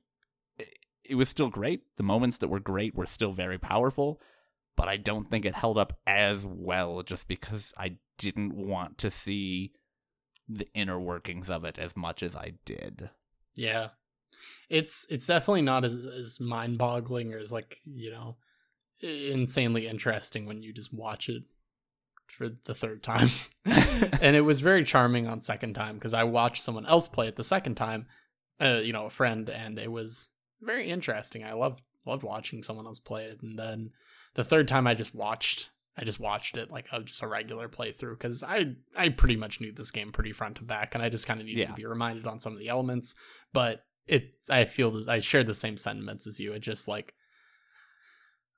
[0.58, 0.68] it,
[1.08, 1.82] it was still great.
[1.96, 4.20] The moments that were great were still very powerful,
[4.76, 9.10] but I don't think it held up as well just because I didn't want to
[9.10, 9.72] see
[10.46, 13.08] the inner workings of it as much as I did.
[13.56, 13.88] Yeah,
[14.68, 18.36] it's it's definitely not as as mind boggling or as like you know
[19.00, 21.44] insanely interesting when you just watch it
[22.30, 23.28] for the third time.
[23.64, 27.36] and it was very charming on second time because I watched someone else play it
[27.36, 28.06] the second time,
[28.60, 30.28] uh, you know, a friend, and it was
[30.60, 31.44] very interesting.
[31.44, 33.90] I loved loved watching someone else play it, and then
[34.34, 35.70] the third time I just watched.
[35.96, 39.60] I just watched it like a, just a regular playthrough because I I pretty much
[39.60, 41.66] knew this game pretty front to back, and I just kind of needed Yeah.
[41.68, 43.14] to be reminded on some of the elements.
[43.52, 46.52] But it, I feel this, I share the same sentiments as you.
[46.52, 47.14] It just like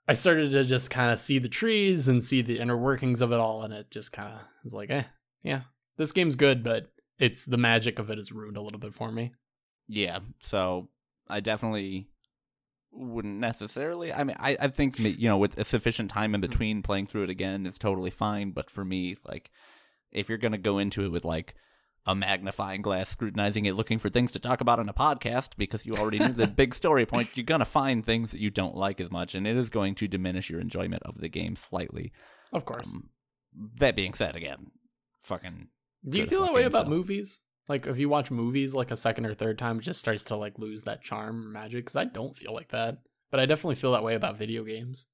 [0.08, 3.32] I started to just kind of see the trees and see the inner workings of
[3.32, 5.04] it all, and it just kind of was like, eh,
[5.42, 5.62] yeah,
[5.96, 9.12] this game's good, but it's the magic of it is ruined a little bit for
[9.12, 9.32] me.
[9.86, 10.88] Yeah, so
[11.28, 12.08] I definitely
[12.90, 14.12] wouldn't necessarily.
[14.12, 17.24] I mean, I, I think you know with a sufficient time in between playing through
[17.24, 18.50] it again is totally fine.
[18.50, 19.50] But for me, like,
[20.10, 21.54] if you're gonna go into it with like
[22.06, 25.86] a magnifying glass, scrutinizing it, looking for things to talk about on a podcast because
[25.86, 29.00] you already knew the big story point, you're gonna find things that you don't like
[29.00, 32.12] as much, and it is going to diminish your enjoyment of the game slightly.
[32.52, 32.88] Of course.
[32.92, 33.10] Um,
[33.78, 34.70] that being said, again,
[35.22, 35.68] fucking
[36.08, 37.40] Do you feel that way about so- movies?
[37.68, 40.36] Like if you watch movies like a second or third time, it just starts to
[40.36, 41.84] like lose that charm or magic.
[41.84, 42.98] Because I don't feel like that,
[43.30, 45.06] but I definitely feel that way about video games.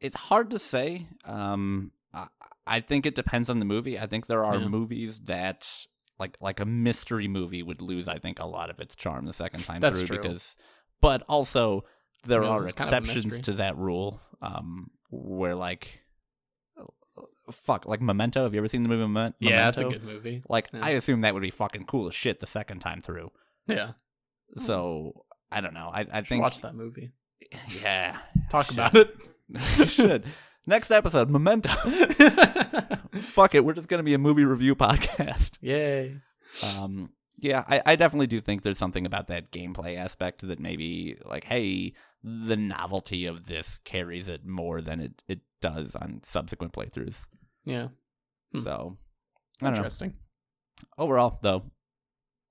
[0.00, 1.08] It's hard to say.
[1.24, 2.28] Um, I,
[2.64, 3.98] I think it depends on the movie.
[3.98, 4.68] I think there are Yeah.
[4.68, 5.68] movies that
[6.18, 8.08] like like a mystery movie would lose.
[8.08, 10.22] I think a lot of its charm the second time That's through true.
[10.22, 10.54] because,
[11.00, 11.84] but also
[12.24, 14.20] there are is kind of exceptions to that rule.
[14.42, 16.00] Um, where like,
[17.50, 18.42] fuck, like Memento.
[18.44, 19.36] Have you ever seen the movie Memento?
[19.40, 20.42] Yeah, that's a good movie.
[20.48, 20.80] Like, Yeah.
[20.84, 23.30] I assume that would be fucking cool as shit the second time through.
[23.66, 23.92] Yeah,
[24.58, 25.90] So I don't know.
[25.92, 27.12] I I think watch that movie.
[27.82, 28.18] yeah.
[28.50, 29.14] Talk about it.
[29.88, 30.24] should.
[30.66, 31.70] Next episode, Memento.
[33.20, 35.52] Fuck it, we're just gonna be a movie review podcast.
[35.60, 36.16] Yay!
[36.62, 41.16] Um, yeah, I, I definitely do think there's something about that gameplay aspect that maybe
[41.24, 46.72] like, hey, the novelty of this carries it more than it, it does on subsequent
[46.72, 47.16] playthroughs.
[47.64, 47.88] Yeah,
[48.52, 48.60] Hmm.
[48.60, 48.96] So
[49.60, 49.76] I don't know.
[49.78, 50.14] interesting.
[50.98, 51.70] Overall, though,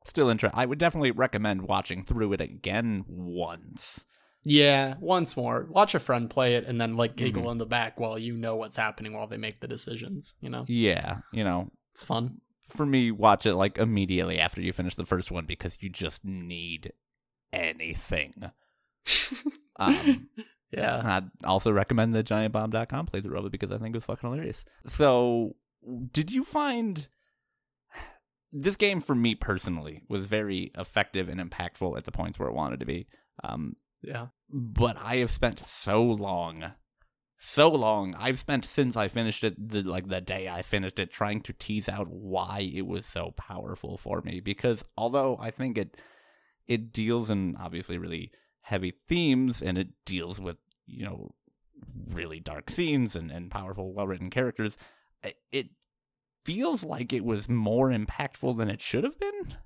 [0.06, 0.60] still interesting.
[0.60, 4.06] I would definitely recommend watching through it again once.
[4.46, 5.66] Yeah, once more.
[5.70, 7.52] Watch a friend play it and then like giggle Mm-hmm.
[7.54, 10.36] in the back while you know what's happening while they make the decisions.
[10.40, 12.42] You know, Yeah, you know, it's fun.
[12.70, 16.24] for me, watch it like immediately after you finish the first one because you just
[16.24, 16.94] need
[17.52, 18.52] anything.
[19.78, 20.30] Um,
[20.72, 21.02] Yeah.
[21.04, 24.64] I'd also recommend the giantbomb.com playthrough of it because I think it was fucking hilarious.
[24.86, 25.56] So,
[26.12, 27.08] did you find
[28.52, 32.56] this game for me personally was very effective and impactful at the points where it
[32.56, 33.08] wanted to be?
[33.44, 34.28] Um, Yeah.
[34.50, 36.72] But I have spent so long,
[37.40, 38.16] so long.
[38.16, 41.54] I've spent since I finished it, the like the day I finished it, trying to
[41.54, 44.40] tease out why it was so powerful for me.
[44.40, 45.98] Because although I think it
[46.68, 48.32] it deals in obviously really
[48.62, 51.36] heavy themes and it deals with you know
[52.08, 54.78] really dark scenes and, and powerful well written characters,
[55.52, 55.70] it
[56.44, 59.58] feels like it was more impactful than it should have been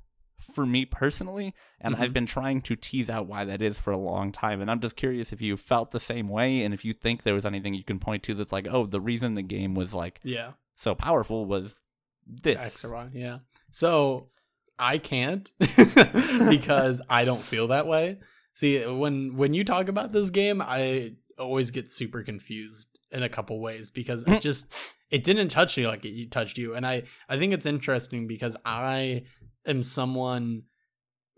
[0.49, 2.13] for me personally and I've Mhm.
[2.13, 4.95] been trying to tease out why that is for a long time and I'm just
[4.95, 7.83] curious if you felt the same way and if you think there was anything you
[7.83, 10.51] can point to that's like oh the reason the game was like Yeah.
[10.75, 11.81] so powerful was
[12.27, 13.09] this X or Y.
[13.13, 13.39] Yeah.
[13.71, 14.29] So
[14.77, 15.49] I can't
[16.49, 18.17] because I don't feel that way.
[18.53, 23.29] See, when when you talk about this game, I always get super confused in a
[23.29, 24.65] couple ways because it just
[25.09, 28.55] it didn't touch me like it touched you, and I I think it's interesting because
[28.65, 29.23] I
[29.69, 30.63] am someone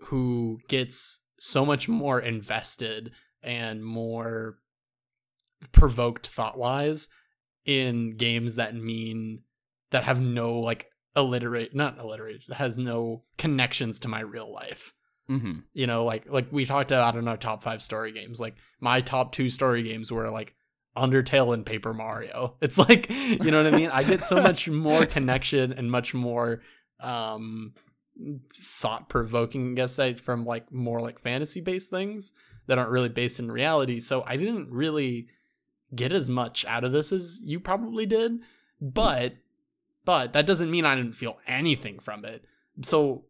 [0.05, 3.11] who gets so much more invested
[3.43, 4.57] and more
[5.71, 7.07] provoked thought wise
[7.65, 9.41] in games that mean
[9.91, 14.93] that have no like alliterate not alliterate has no connections to my real life.
[15.29, 15.59] Mm-hmm.
[15.71, 18.39] you know like like we talked about in don't top five story games.
[18.39, 20.55] Like my top two story games were like
[20.97, 22.57] undertale and paper mario.
[22.61, 23.89] It's like you know what i mean?
[23.91, 26.61] I get so much more connection and much more
[26.99, 27.73] um
[28.53, 32.33] thought provoking i guess I, from like more like fantasy based things
[32.67, 33.99] that aren't really based in reality.
[33.99, 35.27] So i didn't really
[35.95, 38.39] get as much out of this as you probably did
[38.79, 39.33] but
[40.05, 42.45] but that doesn't mean i didn't feel anything from it.
[42.83, 43.25] So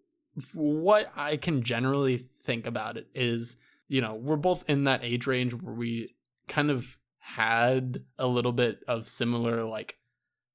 [0.53, 5.27] what I can generally think about it is, you know, we're both in that age
[5.27, 6.15] range where we
[6.47, 9.97] kind of had a little bit of similar, like,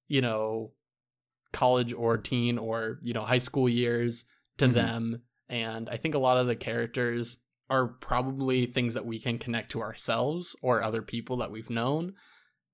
[0.09, 0.73] you know,
[1.57, 4.25] college or teen or, you know, high school years
[4.59, 4.75] to Mhm.
[4.75, 5.23] them.
[5.49, 7.38] And I think a lot of the characters
[7.69, 12.14] are probably things that we can connect to ourselves or other people that we've known.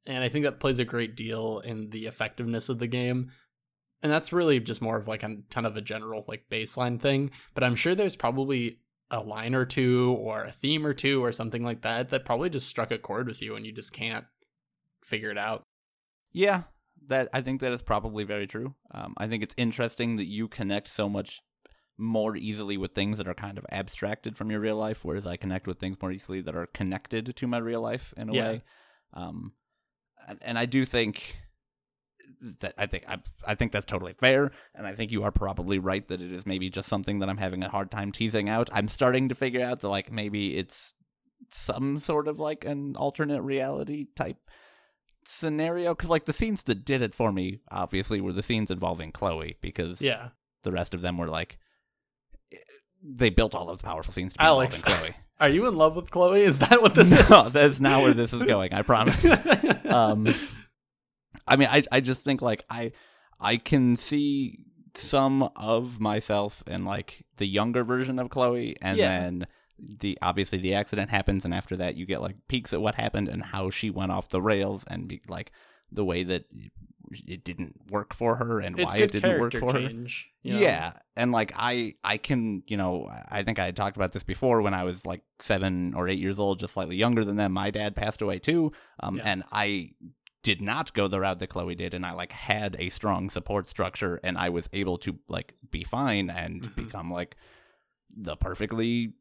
[0.04, 3.30] And I think that plays a great deal in the effectiveness of the game
[4.02, 7.30] and that's really just more of like a kind of a general like baseline thing
[7.54, 8.80] but i'm sure there's probably
[9.12, 12.50] a line or two or a theme or two or something like that that probably
[12.50, 14.24] just struck a chord with you and you just can't
[15.04, 15.62] figure it out
[16.32, 16.62] Yeah,
[17.08, 18.74] that I think that is probably very true.
[18.92, 21.40] Um, I think it's interesting that you connect so much
[21.98, 25.36] more easily with things that are kind of abstracted from your real life, whereas I
[25.36, 28.42] connect with things more easily that are connected to my real life in a Yeah.
[28.42, 28.62] way.
[29.12, 29.52] Um,
[30.26, 31.36] and, and I do think
[32.60, 35.78] that I think I, I think that's totally fair, and I think you are probably
[35.78, 38.70] right that it is maybe just something that I'm having a hard time teasing out.
[38.72, 40.94] I'm starting to figure out that like maybe it's
[41.50, 44.38] some sort of like an alternate reality type
[45.24, 49.12] scenario because like the scenes that did it for me obviously were the scenes involving
[49.12, 50.28] chloe because yeah
[50.62, 51.58] the rest of them were like
[53.02, 54.82] they built all those powerful scenes to be Alex.
[54.82, 57.80] involving are you in love with chloe is that what this chloe no is that's
[57.80, 59.24] not where this is going i promise
[59.86, 60.26] um
[61.46, 62.92] i mean i i just think like i
[63.40, 64.58] i can see
[64.94, 69.20] some of myself in like the younger version of chloe and Yeah.
[69.20, 69.46] then
[69.78, 73.28] the obviously the accident happens and after that you get like peeks at what happened
[73.28, 75.50] and how she went off the rails and be, like
[75.90, 76.44] the way that
[77.26, 79.78] it didn't work for her and it's why it didn't work for her.
[79.80, 80.60] you know?
[80.60, 84.22] Yeah, and like I, I can, you know, I think I had talked about this
[84.22, 87.52] before when I was like seven or eight years old, just slightly younger than them.
[87.52, 89.22] My dad passed away too, um, Yeah.
[89.26, 89.90] and I
[90.42, 93.68] did not go the route that Chloe did, and I like had a strong support
[93.68, 96.74] structure, and I was able to like be fine and Mhm.
[96.76, 97.36] become like
[98.14, 99.12] the perfectly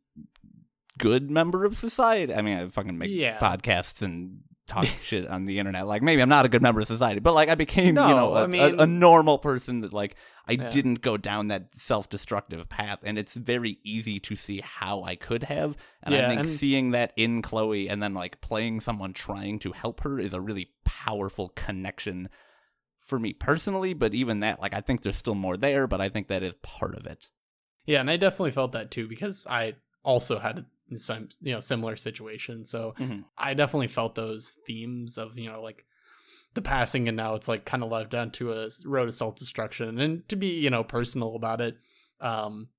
[0.97, 2.33] good member of society.
[2.33, 3.39] I mean, I fucking make Yeah.
[3.39, 5.87] podcasts and talk shit on the internet.
[5.87, 8.35] Like maybe I'm not a good member of society, but like I became, you know,
[8.35, 10.15] a, I a- mean- a normal person that like
[10.47, 10.69] I Yeah.
[10.69, 15.43] didn't go down that self-destructive path, and it's very easy to see how I could
[15.43, 15.75] have.
[16.03, 19.71] And I think and- seeing that in Chloe, and then like playing someone trying to
[19.71, 22.27] help her, is a really powerful connection
[22.99, 23.93] for me personally.
[23.93, 26.55] But even that, like, I think there's still more there, but I think that is
[26.63, 27.29] part of it.
[27.85, 31.95] Yeah, and I definitely felt that too because I also had some you know similar
[31.95, 32.65] situation.
[32.65, 33.25] So Mhm.
[33.37, 35.85] I definitely felt those themes of you know like
[36.53, 39.35] the passing, and now it's like kind of led down to a road of self
[39.35, 39.99] destruction.
[39.99, 41.77] And to be you know personal about it,
[42.19, 42.69] um,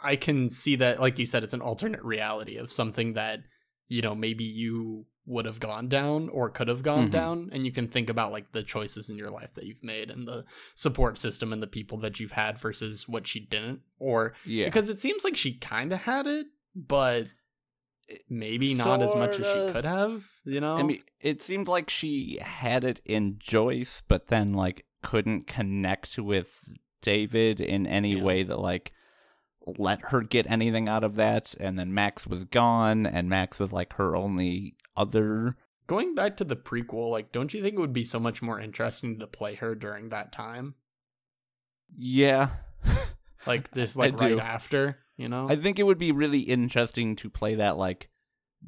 [0.00, 3.40] I can see that like you said, it's an alternate reality of something that
[3.88, 7.10] you know maybe you would have gone down or could have gone Mhm.
[7.10, 10.10] down and you can think about like the choices in your life that you've made
[10.10, 14.34] and the support system and the people that you've had versus what she didn't or
[14.44, 17.26] Yeah, because it seems like she kind of had it, but
[18.28, 20.28] maybe not as much as she could have.
[20.44, 24.84] You know, I mean, it seemed like she had it in Joyce, but then like
[25.02, 26.62] couldn't connect with
[27.00, 28.22] David in any Yeah.
[28.22, 28.92] way that like
[29.78, 31.54] let her get anything out of that.
[31.58, 35.56] And then Max was gone, and Max was like her only other.
[35.86, 38.58] going back to the prequel, like, don't you think it would be so much more
[38.60, 40.74] interesting to play her during that time,
[41.96, 42.50] Yeah,
[43.46, 44.98] like this, like right after?
[45.16, 48.10] You know, I think it would be really interesting to play that like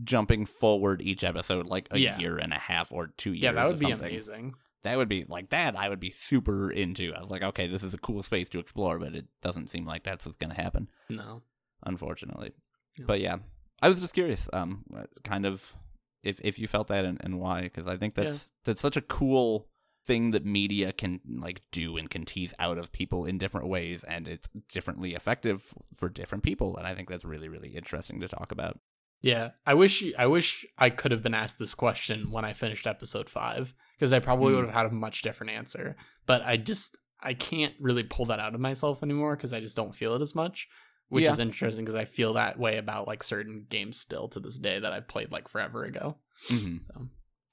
[0.03, 2.19] jumping forward each episode like a Yeah.
[2.19, 3.43] year and a half or two years.
[3.43, 4.55] yeah, that would be amazing.
[4.85, 5.77] That would be like that.
[5.77, 7.13] I would be super into.
[7.15, 9.85] I was like, okay, this is a cool space to explore, but it doesn't seem
[9.85, 11.43] like that's what's going to happen, No,
[11.85, 12.53] unfortunately.
[12.97, 13.05] Yeah.
[13.07, 13.37] But yeah,
[13.83, 14.85] I was just curious, um,
[15.25, 15.75] kind of
[16.23, 19.03] if if you felt that and, and why, because I think that's that's such a
[19.03, 19.69] cool
[20.05, 24.05] thing that media can like do and can tease out of people in different ways,
[24.05, 28.29] and it's differently effective for different people, and I think that's really really interesting to
[28.29, 28.79] talk about.
[29.21, 32.87] yeah, I wish I wish I could have been asked this question when I finished
[32.87, 34.57] episode five because I probably Hmm.
[34.61, 35.97] would have had a much different answer.
[36.27, 39.75] But I just I can't really pull that out of myself anymore because I just
[39.77, 40.69] don't feel it as much.
[41.09, 41.33] Which Yeah.
[41.33, 44.79] is interesting because I feel that way about like certain games still to this day
[44.79, 46.17] that I played like forever ago.
[46.49, 47.09] hmm So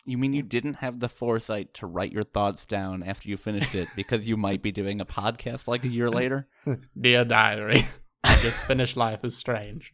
[0.06, 3.74] You mean you didn't have the foresight to write your thoughts down after you finished
[3.74, 6.48] it because you might be doing a podcast like a year later?
[7.00, 7.82] Dear diary,
[8.24, 9.94] I just finished Life is Strange.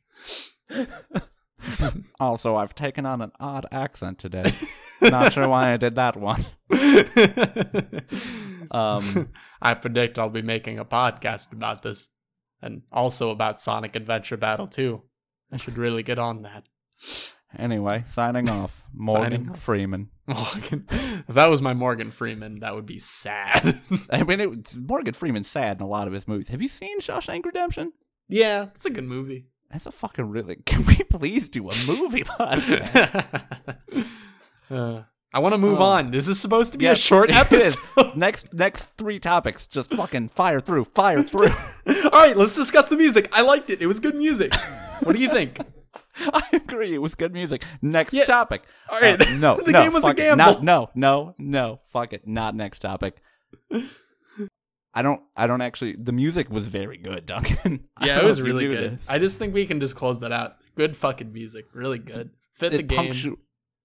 [2.20, 4.52] Also, I've taken on an odd accent today.
[5.02, 6.46] Not sure why I did that one.
[8.72, 9.30] Um,
[9.62, 12.08] I predict I'll be making a podcast about this,
[12.62, 15.02] and also about Sonic Adventure Battle 2.
[15.54, 16.64] I should really get on that.
[17.58, 18.86] Anyway, signing off.
[18.94, 19.60] Morgan Signing off.
[19.60, 20.10] Freeman.
[20.28, 23.82] Morgan, if that was my Morgan Freeman, that would be sad.
[24.10, 26.48] I mean, it, Morgan Freeman's sad in a lot of his movies.
[26.50, 27.94] Have you seen Shawshank Redemption?
[28.30, 29.48] yeah, it's a good movie.
[29.70, 30.56] That's a fucking really.
[30.66, 34.06] Can we please do a movie podcast?
[34.70, 35.02] Uh,
[35.34, 35.84] I want to move Oh.
[35.84, 36.12] on.
[36.12, 37.82] This is supposed to be a short episode.
[38.16, 39.66] next, next three topics.
[39.68, 41.48] Just fucking fire through, fire through.
[41.88, 43.30] All right, let's discuss the music.
[43.32, 43.82] I liked it.
[43.82, 44.54] It was good music.
[45.04, 45.58] What do you think?
[46.18, 46.94] I agree.
[46.94, 47.64] It was good music.
[47.82, 48.26] Next Yeah.
[48.26, 48.64] topic.
[48.90, 49.20] All right.
[49.22, 50.18] Uh, no, The no, game was a it.
[50.18, 50.38] gamble.
[50.46, 51.80] Not, no, no, no.
[51.90, 52.28] Fuck it.
[52.28, 53.22] Not next topic.
[54.94, 55.22] I don't.
[55.38, 55.96] I don't actually.
[55.98, 57.86] The music was very good, Duncan.
[58.02, 59.00] Yeah, it was really good.
[59.00, 59.06] this.
[59.10, 60.58] I just think we can just close that out.
[60.76, 61.66] Good fucking music.
[61.74, 62.32] Really good.
[62.54, 63.12] Fit the game.
[63.12, 63.38] punctu-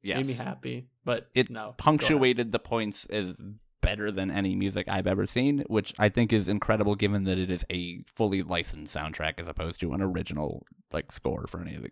[0.03, 0.17] yes.
[0.19, 0.89] Made me happy.
[1.07, 1.75] But It no.
[1.79, 3.35] punctuated the points as
[3.81, 7.49] better than any music I've ever seen, which I think is incredible given that it
[7.51, 11.83] is a fully licensed soundtrack as opposed to an original like score for any of
[11.85, 11.91] the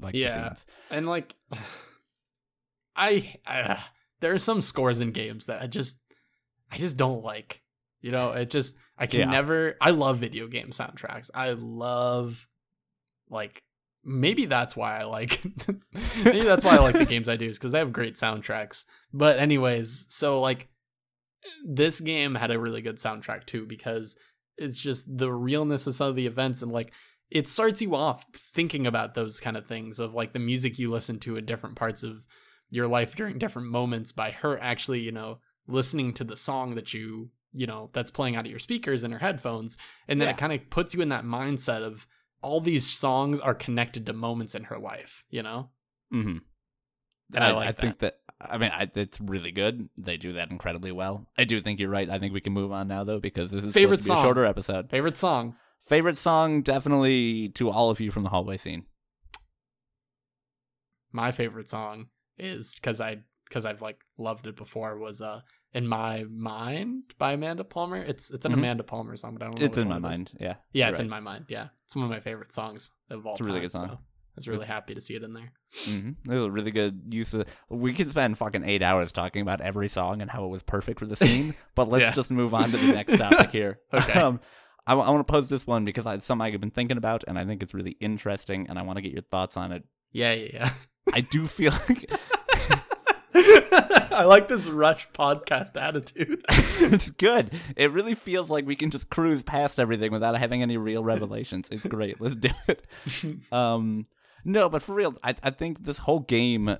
[0.00, 0.48] like the Yeah.
[0.54, 0.66] scenes.
[0.90, 1.34] And like,
[2.96, 3.82] I, I
[4.20, 5.98] there are some scores in games that I just,
[6.72, 7.62] I just don't like.
[8.00, 9.26] You know, it just I can Yeah.
[9.26, 9.76] never.
[9.80, 11.30] I love video game soundtracks.
[11.34, 12.46] I love,
[13.28, 13.58] like,
[14.06, 15.42] maybe that's why I like.
[16.24, 18.84] maybe that's why I like the games I do is because they have great soundtracks.
[19.12, 20.68] But anyways, so like,
[21.64, 24.16] this game had a really good soundtrack too because
[24.56, 26.92] it's just the realness of some of the events and like
[27.30, 30.90] it starts you off thinking about those kind of things of like the music you
[30.90, 32.24] listen to in different parts of
[32.70, 35.38] your life during different moments by her actually you know
[35.68, 39.12] listening to the song that you you know that's playing out of your speakers in
[39.12, 39.76] her headphones
[40.08, 40.34] and then Yeah.
[40.34, 42.06] it kind of puts you in that mindset of
[42.42, 45.70] all these songs are connected to moments in her life you know
[46.12, 46.38] Mm-hmm.
[47.34, 49.88] And I I, like I think that I mean, I, it's really good.
[49.96, 51.26] They do that incredibly well.
[51.38, 52.08] I do think you're right.
[52.08, 54.18] I think we can move on now, though, because this is Favorite to be song?
[54.18, 54.90] a shorter episode.
[54.90, 55.56] Favorite song?
[55.86, 58.84] Favorite song, definitely to all of you from the hallway scene.
[61.12, 62.08] My favorite song
[62.38, 63.18] is because I
[63.48, 65.40] because I've like loved it before was uh
[65.76, 67.98] in my mind by Amanda Palmer.
[67.98, 68.58] It's it's an Mhm.
[68.58, 69.64] Amanda Palmer song, but I don't know.
[69.66, 70.32] It's in my mind.
[70.40, 70.54] Yeah.
[70.72, 71.04] Yeah, it's right.
[71.04, 71.44] in my mind.
[71.48, 73.38] Yeah, it's one of my favorite songs of all time.
[73.38, 73.48] It's a time.
[73.54, 73.88] really good song.
[73.88, 73.98] So I
[74.36, 75.52] was really It's- happy to see it in there.
[75.84, 77.46] hmm It was a really good use of.
[77.68, 80.98] We could spend fucking eight hours talking about every song and how it was perfect
[80.98, 82.12] for the scene, but let's Yeah.
[82.12, 83.80] just move on to the next topic here.
[83.92, 84.12] Okay.
[84.18, 84.40] Um,
[84.86, 87.44] I, want to pose this one because it's something I've been thinking about, and I
[87.44, 89.82] think it's really interesting, and I want to get your thoughts on it.
[90.12, 90.70] Yeah, yeah, yeah.
[91.12, 92.08] I do feel like.
[94.16, 96.42] I like this rush podcast attitude.
[96.48, 97.52] it's good.
[97.76, 101.68] It really feels like we can just cruise past everything without having any real revelations.
[101.70, 102.20] It's great.
[102.20, 102.86] Let's do it.
[103.52, 104.06] Um,
[104.44, 106.78] no, but for real, I I think this whole game,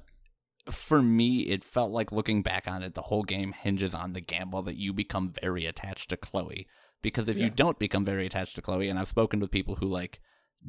[0.71, 4.21] for me, it felt like looking back on it, the whole game hinges on the
[4.21, 6.67] gamble that you become very attached to Chloe.
[7.03, 9.87] Because if you don't become very attached to Chloe, and I've spoken with people who
[9.87, 10.21] like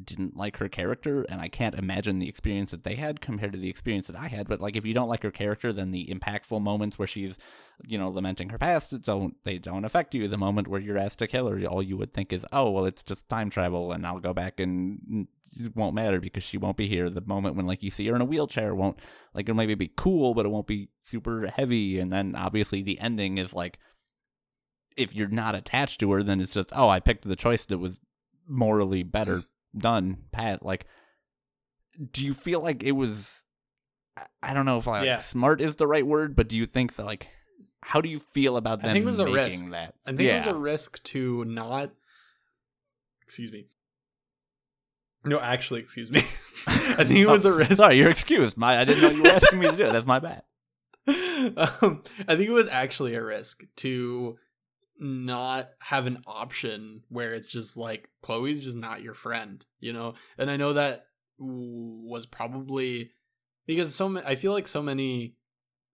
[0.04, 3.58] didn't like her character, and I can't imagine the experience that they had compared to
[3.58, 4.48] the experience that I had.
[4.48, 7.36] But like, if you don't like her character, then the impactful moments where she's,
[7.84, 10.28] you know, lamenting her past don't they don't affect you.
[10.28, 12.84] The moment where you're asked to kill her, all you would think is, oh well,
[12.84, 15.26] it's just time travel, and I'll go back and
[15.56, 17.10] it won't matter because she won't be here.
[17.10, 18.98] The moment when like you see her in a wheelchair won't
[19.34, 21.98] like it'll maybe be cool, but it won't be super heavy.
[21.98, 23.78] And then obviously the ending is like
[24.96, 27.78] if you're not attached to her, then it's just oh I picked the choice that
[27.78, 28.00] was
[28.46, 29.44] morally better
[29.76, 30.18] done.
[30.32, 30.86] Pat, like,
[32.12, 33.32] do you feel like it was?
[34.16, 35.18] I- I don't know if like Yeah.
[35.18, 37.28] smart is the right word, but do you think that like
[37.82, 39.68] how do you feel about I them think it was a making risk.
[39.70, 39.94] that?
[40.06, 40.34] I think yeah.
[40.34, 41.90] it was a risk to not.
[43.22, 43.66] Excuse me.
[45.24, 46.20] No, actually, excuse me.
[46.66, 47.72] I think it was Oh, a risk.
[47.72, 48.56] Sorry, you're excused.
[48.56, 49.92] My I didn't know you were asking me to do it.
[49.92, 50.42] That's my bad.
[51.08, 54.38] um, I think it was actually a risk to
[54.98, 60.14] not have an option where it's just like Chloe's just not your friend, you know.
[60.38, 61.06] And I know that
[61.38, 63.10] was probably
[63.66, 64.26] because so many.
[64.26, 65.36] I feel like so many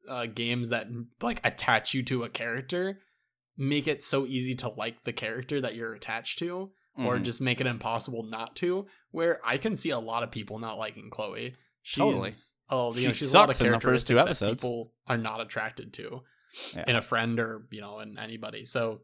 [0.09, 0.89] uh, games that
[1.23, 3.01] like attach you to a character
[3.57, 7.23] make it so easy to like the character that you're attached to or Mhm.
[7.25, 8.87] just make it impossible not to.
[9.11, 11.55] Where I can see a lot of people not liking Chloe.
[11.83, 12.31] She's, Totally.
[12.71, 14.63] Oh, you She know, she's a lot of characters in the first two that episodes.
[14.63, 16.23] people are not attracted to
[16.75, 16.85] Yeah.
[16.87, 18.65] in a friend or you know in anybody.
[18.65, 19.01] So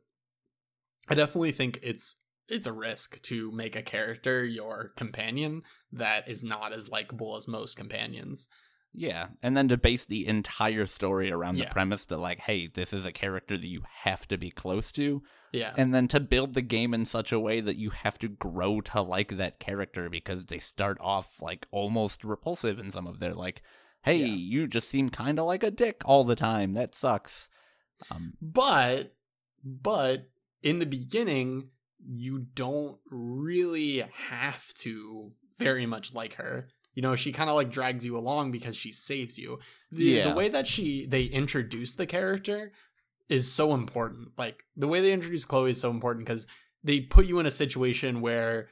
[1.09, 2.17] I definitely think it's
[2.49, 7.47] it's a risk to make a character your companion that is not as likable as
[7.49, 8.49] most companions.
[8.93, 11.67] Yeah, and then to base the entire story around Yeah.
[11.67, 14.91] the premise that like, hey, this is a character that you have to be close
[14.93, 15.23] to,
[15.53, 15.75] Yeah.
[15.79, 18.81] and then to build the game in such a way that you have to grow
[18.81, 23.33] to like that character because they start off like almost repulsive in some of their
[23.35, 23.63] like,
[24.03, 24.27] hey, Yeah.
[24.27, 26.73] you just seem kind of like a dick all the time.
[26.75, 27.49] That sucks.
[28.11, 29.15] Um, But
[29.63, 30.29] but
[30.63, 31.69] in the beginning,
[32.07, 33.99] you don't really
[34.29, 36.69] have to very much like her.
[36.95, 39.59] You know, she kind of like drags you along because she saves you.
[39.93, 40.29] The, Yeah.
[40.31, 42.73] the way that she they introduce the character
[43.29, 44.31] is so important.
[44.39, 46.47] Like the way they introduce Chloe is so important because
[46.83, 48.69] they put you in a situation where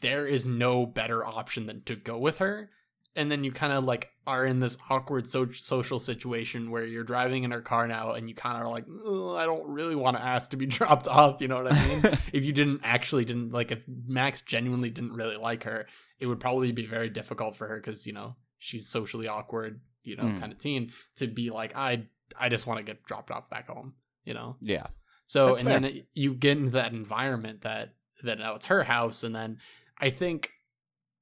[0.00, 2.70] there is no better option than to go with her
[3.14, 7.04] and then you kind of like are in this awkward so- social situation where you're
[7.04, 9.94] driving in her car now and you kind of are like "Ugh, i don't really
[9.96, 12.02] want to ask to be dropped off you know what i mean
[12.32, 15.86] if you didn't actually didn't like if max genuinely didn't really like her
[16.20, 20.16] it would probably be very difficult for her because you know she's socially awkward you
[20.16, 20.40] know Mm.
[20.40, 22.04] kind of teen to be like i
[22.38, 23.94] i just want to get dropped off back home
[24.24, 24.86] you know yeah,
[25.26, 25.80] so That's and fair.
[25.80, 29.58] then it, you get into that environment that that now it's her house, and then
[29.98, 30.50] I think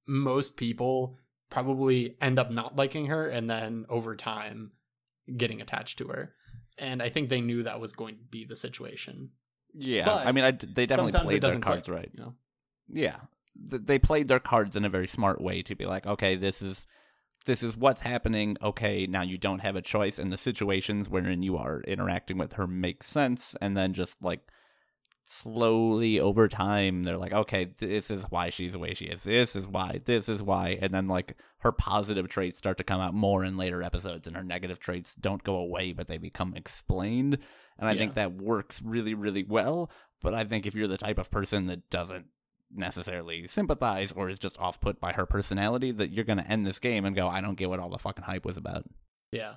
[0.07, 1.17] most people
[1.51, 4.73] probably end up not liking her, and then over time
[5.37, 6.33] getting attached to her.
[6.79, 9.31] And I think they knew that was going to be the situation.
[9.75, 10.07] yeah.
[10.07, 12.11] But I mean, I, they definitely played their cards click, right.
[12.15, 12.35] You know?
[12.93, 13.17] yeah
[13.69, 16.61] Th- they played their cards in a very smart way to be like okay this
[16.61, 16.87] is
[17.47, 21.43] this is what's happening okay now you don't have a choice and the situations wherein
[21.43, 24.41] you are interacting with her make sense and then just like
[25.33, 29.23] slowly over time they're like okay this is why she's the way she is.
[29.23, 30.77] This is why this is why.
[30.83, 34.37] And then like her positive traits start to come out more in later episodes and
[34.37, 37.39] her negative traits don't go away but they become explained.
[37.79, 39.91] And i think that works really really well.
[40.21, 42.27] But i think if you're the type of person that doesn't
[42.75, 46.67] necessarily sympathize or is just off put by her personality that you're going to end
[46.67, 48.85] this game and go I don't get what all the fucking hype was about.
[49.31, 49.55] Yeah.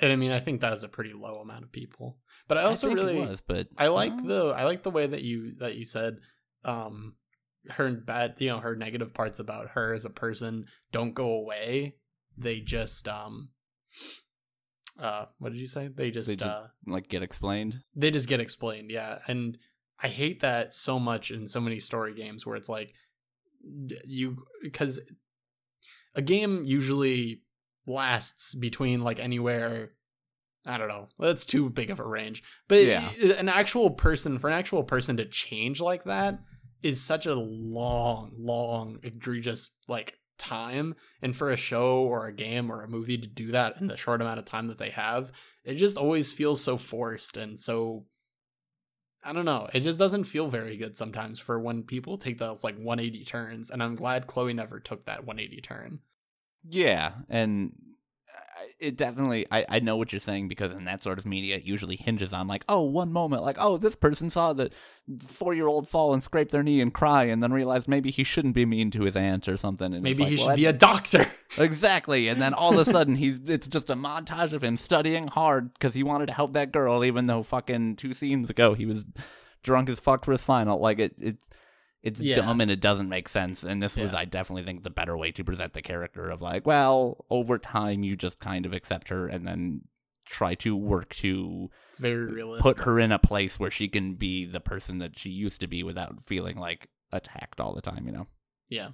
[0.00, 2.18] And I mean, I think that is a pretty low amount of people.
[2.46, 4.90] But I also think it really was, but I like uh, the I like the
[4.90, 6.18] way that you that you said
[6.64, 7.14] um
[7.70, 11.96] her bad you know her negative parts about her as a person don't go away.
[12.36, 13.50] They just um
[15.00, 15.88] uh what did you say?
[15.88, 17.80] They just, They just- uh Like get explained.
[17.94, 19.18] they just get explained, yeah.
[19.26, 19.58] And
[20.02, 22.92] I hate that so much in so many story games where it's like
[24.04, 25.00] you because
[26.14, 27.42] a game usually
[27.88, 29.92] lasts between like anywhere
[30.66, 31.08] I don't know.
[31.18, 32.42] That's too big of a range.
[32.68, 33.10] But Yeah.
[33.38, 36.40] an actual person for an actual person to change like that
[36.82, 40.94] is such a long, long, egregious like time.
[41.22, 43.96] And for a show or a game or a movie to do that in the
[43.96, 45.32] short amount of time that they have,
[45.64, 48.04] it just always feels so forced and so
[49.24, 49.68] I don't know.
[49.72, 53.70] It just doesn't feel very good sometimes for when people take those like 180 turns.
[53.70, 56.00] And I'm glad Chloe never took that 180 turn.
[56.68, 57.72] Yeah, and
[58.34, 61.56] uh, it definitely I, I know what you're saying because in that sort of media
[61.56, 64.70] it usually hinges on like oh one moment like oh this person saw the
[65.22, 68.22] four year old fall and scrape their knee and cry and then realized maybe he
[68.22, 70.66] shouldn't be mean to his aunt or something and Maybe it's he should well, be
[70.66, 71.30] a doctor.
[71.58, 75.28] exactly and then all of a sudden he's it's just a montage of him studying
[75.28, 78.84] hard because he wanted to help that girl even though fucking two scenes ago he
[78.84, 79.06] was
[79.62, 81.48] drunk as fuck for his final like it it's
[82.02, 82.36] it's Yeah.
[82.36, 84.20] dumb and it doesn't make sense and this was Yeah.
[84.20, 88.02] i definitely think the better way to present the character of like well over time
[88.04, 89.82] you just kind of accept her and then
[90.26, 92.62] try to work to It's very realistic.
[92.62, 95.66] put her in a place where she can be the person that she used to
[95.66, 98.26] be without feeling like attacked all the time you know
[98.68, 98.90] Yeah.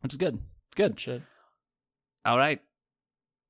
[0.00, 0.38] which is good
[0.76, 1.22] good Shit.
[2.24, 2.60] all right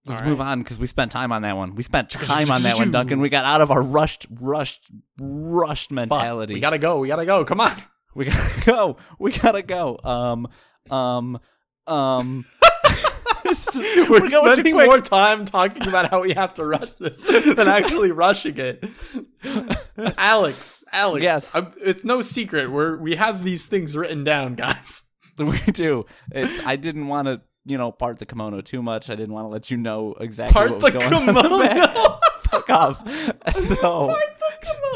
[0.07, 0.49] Let's All move right.
[0.49, 1.75] on because we spent time on that one.
[1.75, 3.21] We spent time on that one, Duncan.
[3.21, 4.81] We got out of our rushed, rushed,
[5.21, 6.55] rushed Fuck, mentality.
[6.55, 7.01] we gotta go.
[7.01, 7.45] We gotta go.
[7.45, 7.73] Come on.
[8.15, 8.97] We gotta go.
[9.19, 9.99] We gotta go.
[10.05, 10.49] Um,
[10.91, 11.39] um,
[11.87, 12.45] um.
[13.75, 18.13] We're, too spending more time talking about how we have to rush this than actually
[18.13, 18.85] rushing it.
[20.19, 21.55] Alex, Alex, Yes.
[21.55, 22.71] I'm- it's no secret.
[22.71, 25.05] We're we have these things written down, guys.
[25.39, 26.05] We do.
[26.33, 29.09] It's, I didn't want to, you know, part the kimono too much.
[29.09, 31.35] I didn't want to let you know exactly Part what was the going on in
[31.35, 32.19] the kimono.
[32.43, 32.99] Fuck off.
[32.99, 34.15] So, Part the kimono.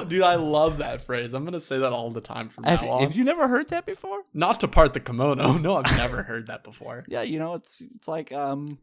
[0.04, 1.34] Dude, I love that phrase.
[1.34, 3.02] I'm gonna say that all the time from have, now on.
[3.02, 4.22] have you never heard that before?
[4.32, 5.52] Not to part the kimono.
[5.58, 7.04] No, I've never heard that before.
[7.08, 8.78] Yeah, you know, it's it's like um,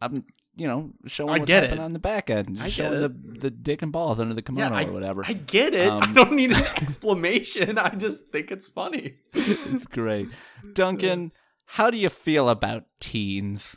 [0.00, 0.24] I'm
[0.56, 1.84] you know showing I what's get happening it.
[1.84, 3.32] on the back end, I just showing it.
[3.34, 5.24] the the dick and balls under the kimono I, or whatever.
[5.26, 5.90] I get it.
[5.90, 7.78] I Um, don't need an explanation.
[7.78, 9.16] I just think it's funny.
[9.32, 10.28] it's great,
[10.74, 11.32] Duncan.
[11.66, 13.76] How do you feel about teens?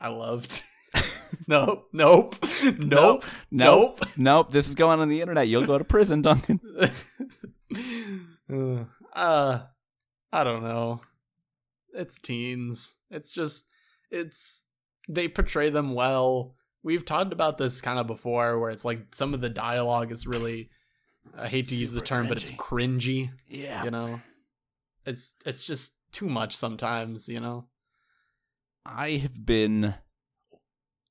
[0.00, 0.62] I loved.
[1.46, 1.88] Nope.
[1.92, 2.36] Nope.
[2.64, 2.78] Nope.
[2.78, 3.24] Nope.
[3.50, 4.00] Nope.
[4.16, 4.50] Nope.
[4.50, 5.48] This is going on the internet.
[5.48, 6.60] You'll go to prison, Duncan.
[9.14, 9.60] uh,
[10.32, 11.00] I don't know.
[11.94, 12.94] It's teens.
[13.10, 13.66] It's just,
[14.10, 14.64] it's,
[15.08, 16.54] they portray them well.
[16.82, 20.26] We've talked about this kind of before where it's like some of the dialogue is
[20.26, 20.70] really,
[21.36, 23.84] I hate to use the Super term, but it's cringy, Yeah.
[23.84, 24.20] you know?
[25.04, 27.66] It's, it's just too much sometimes, you know?
[28.86, 29.94] I have been.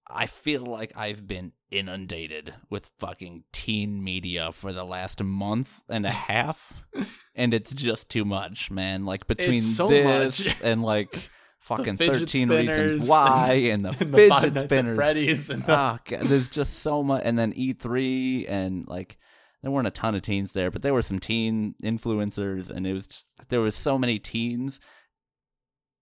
[0.09, 6.05] I feel like I've been inundated with fucking teen media for the last month and
[6.05, 6.81] a half,
[7.35, 9.05] and it's just too much, man.
[9.05, 10.55] Like between so this much.
[10.63, 11.29] and like
[11.59, 14.95] fucking thirteen reasons why and the And the Five fidget spinners.
[14.95, 19.17] Freddy's and ah, the- oh god, there's just so much, and then E3 and like
[19.61, 22.93] there weren't a ton of teens there, but there were some teen influencers, and it
[22.93, 24.79] was just there was so many teens,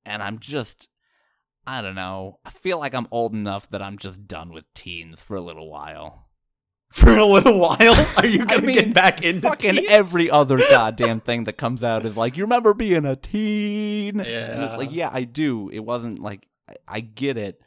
[0.05, 0.89] and I'm just
[1.67, 2.39] I don't know.
[2.45, 5.69] I feel like I'm old enough that I'm just done with teens for a little
[5.69, 6.27] while.
[6.91, 8.07] for a little while.
[8.17, 9.87] Are you I gonna mean, get back into Fucking teens?
[9.89, 14.19] every other goddamn thing that comes out is like, you remember being a teen?
[14.19, 15.69] And it's like, yeah, I do.
[15.69, 17.59] It wasn't like, I, I get it.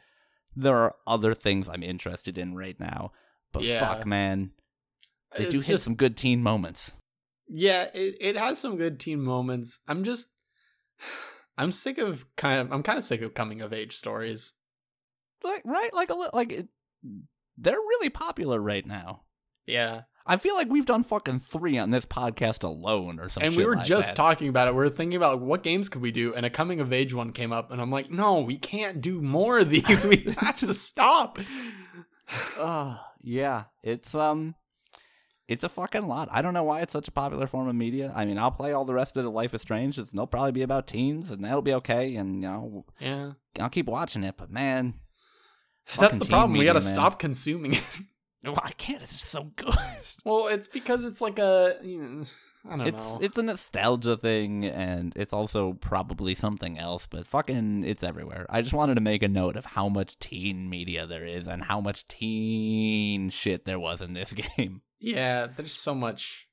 [0.55, 3.11] There are other things I'm interested in right now.
[3.51, 3.79] But Yeah.
[3.87, 4.51] fuck, man.
[5.35, 6.93] They do It's hit just- some good teen moments.
[7.51, 9.79] Yeah, it, it has some good teen moments.
[9.87, 10.29] I'm just
[11.59, 14.53] I'm sick of kind of I'm kind of sick of coming of age stories.
[15.43, 15.93] Like, right?
[15.93, 16.67] Like, a like it,
[17.57, 19.23] they're really popular right now.
[19.67, 20.01] Yeah.
[20.25, 23.47] I feel like we've done fucking three on this podcast alone or something.
[23.49, 24.71] and we were just talking about it.
[24.71, 27.31] We were thinking about what games could we do and a coming of age one
[27.31, 30.05] came up and I'm like, "No, we can't do more of these.
[30.07, 31.39] We have to stop."
[32.57, 33.65] Oh, yeah.
[33.83, 34.55] It's um
[35.49, 36.29] it's a fucking lot.
[36.31, 38.13] I don't know why it's such a popular form of media.
[38.15, 39.97] I mean, I'll play all the rest of the Life is Strange.
[39.99, 42.15] It's, they'll probably be about teens, and that'll be okay.
[42.15, 43.31] And you know, Yeah.
[43.59, 44.35] I'll keep watching it.
[44.37, 44.93] But man,
[45.97, 46.57] That's the problem.
[46.57, 47.83] we got to stop consuming it.
[48.41, 49.01] No, I can't.
[49.01, 49.75] It's just so good.
[50.23, 52.23] well, it's because it's like a you know,
[52.69, 53.19] I don't It's know.
[53.21, 57.05] it's a nostalgia thing, and it's also probably something else.
[57.05, 58.45] But fucking, it's everywhere.
[58.49, 61.63] I just wanted to make a note of how much teen media there is, and
[61.63, 64.83] how much teen shit there was in this game.
[64.99, 66.47] Yeah, there's so much.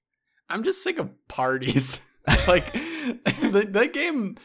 [0.49, 2.01] I'm just sick of parties.
[2.49, 4.37] like the, that game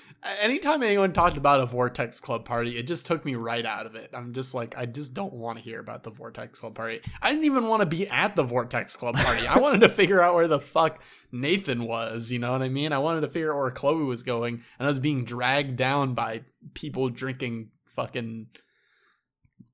[0.42, 3.96] anytime anyone talked about a Vortex Club party, it just took me right out of
[3.96, 4.12] it.
[4.14, 7.02] I'm just like, I just don't want to hear about the Vortex Club party.
[7.22, 9.48] I didn't even want to be at the Vortex Club party.
[9.48, 12.32] I wanted to figure out where the fuck Nathan was.
[12.32, 12.94] You know what I mean?
[12.94, 16.14] I wanted to figure out where Chloe was going, and I was being dragged down
[16.14, 16.44] by
[16.74, 18.48] people drinking fucking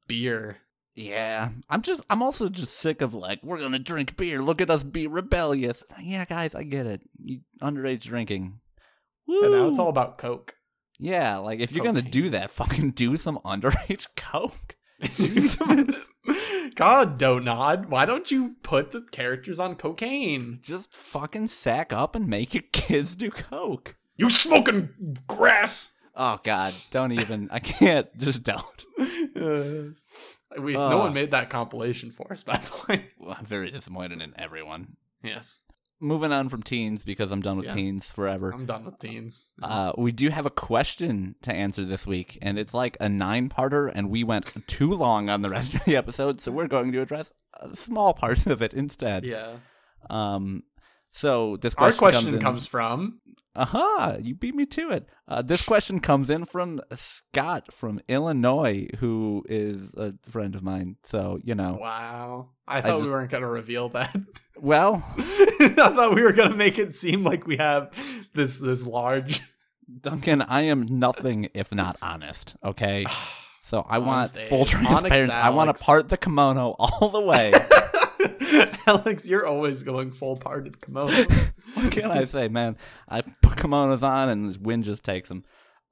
[0.08, 0.58] beer.
[0.98, 4.42] Yeah, I'm just I'm also just sick of like we're gonna drink beer.
[4.42, 5.84] Look at us be rebellious.
[6.02, 7.02] Yeah, guys, I get it.
[7.24, 8.60] You, underage drinking.
[9.28, 9.44] Woo!
[9.44, 10.56] And now it's all about Coke.
[10.98, 14.76] Yeah, like if you're gonna do that, fucking do some underage coke.
[15.18, 15.94] Do some-
[16.74, 20.58] God, Don't Nod, why don't you put the characters on cocaine?
[20.62, 23.96] Just fucking sack up and make your kids do coke.
[24.16, 25.92] You smoking grass?
[26.16, 27.50] Oh God, don't even.
[27.52, 28.08] I can't.
[28.18, 28.86] Just don't.
[29.40, 29.94] Uh,
[30.60, 33.06] we, no one made that compilation for us, by the way.
[33.20, 34.98] Well, I'm very disappointed in everyone.
[35.24, 35.58] Yes,
[36.00, 37.74] Moving on from teens because I'm done with Yeah.
[37.74, 38.52] teens forever.
[38.54, 39.46] I'm done with teens.
[39.64, 43.92] Uh, we do have a question to answer this week, and it's like a nine-parter,
[43.96, 47.02] and we went too long on the rest of the episode, so we're going to
[47.02, 49.26] address uh, small parts of it instead.
[49.26, 49.56] yeah.
[50.10, 50.62] Um,
[51.18, 53.20] so this Our question question comes, comes from
[53.56, 53.78] Aha!
[53.88, 55.08] Uh-huh, you beat me to it.
[55.28, 60.98] Uh, this question comes in from Scott from Illinois, who is a friend of mine.
[61.04, 62.50] So you know, Wow.
[62.68, 64.16] I thought just- we weren't gonna reveal that.
[64.58, 67.92] well, I thought we were gonna make it seem like we have
[68.34, 69.42] this this large.
[70.02, 72.56] Duncan, I am nothing if not honest.
[72.64, 73.06] Okay.
[73.64, 75.36] So I want full transparency.
[75.36, 77.52] I want to part the kimono all the way.
[78.88, 81.12] Alex, you're always going full parted kimono.
[81.74, 82.78] what can I say, man?
[83.08, 85.44] I put kimonos on and this wind just takes them.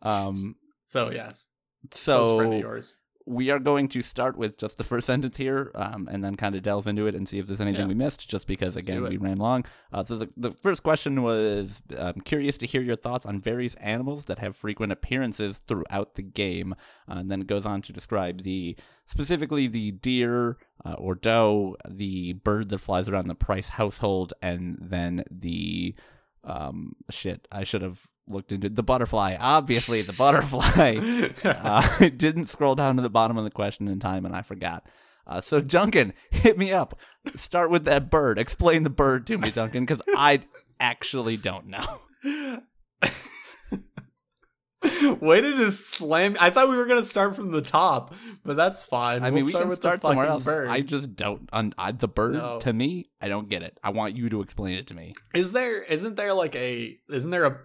[0.02, 0.56] Um,
[0.88, 1.48] So yes,
[1.92, 2.98] So friend of yours.
[3.28, 6.56] We are going to start with just the first sentence here, um, and then kind
[6.56, 7.88] of delve into it and see if there's anything Yeah.
[7.88, 8.30] we missed.
[8.30, 9.66] Just because Let's again we ran long.
[9.92, 13.76] Uh, so the the first question was um, curious to hear your thoughts on various
[13.76, 16.74] animals that have frequent appearances throughout the game,
[17.10, 18.76] uh, and then it goes on to describe the
[19.08, 24.78] specifically the deer uh, or doe, the bird that flies around the Price household, and
[24.82, 25.96] then the
[26.44, 27.48] um shit.
[27.52, 29.38] I should have looked into the butterfly.
[29.40, 31.30] Obviously, the butterfly.
[31.44, 34.42] Uh, I didn't scroll down to the bottom of the question in time, and I
[34.42, 34.86] forgot.
[35.28, 37.00] Uh, so Duncan, hit me up.
[37.36, 38.38] Start with that bird.
[38.40, 40.42] Explain the bird to me, Duncan, because I
[40.80, 42.00] actually don't know.
[45.20, 46.36] Way to just slam!
[46.40, 48.14] I thought we were gonna start from the top,
[48.44, 49.24] but that's fine.
[49.24, 50.44] I We'll mean, we can with start the somewhere else.
[50.44, 50.68] Bird.
[50.68, 51.50] I just don't.
[51.52, 52.60] Un- I, the bird No.
[52.60, 53.80] to me, I don't get it.
[53.84, 55.14] I want you to explain it to me.
[55.34, 55.82] Is there?
[55.82, 57.00] Isn't there like a?
[57.10, 57.58] Isn't there a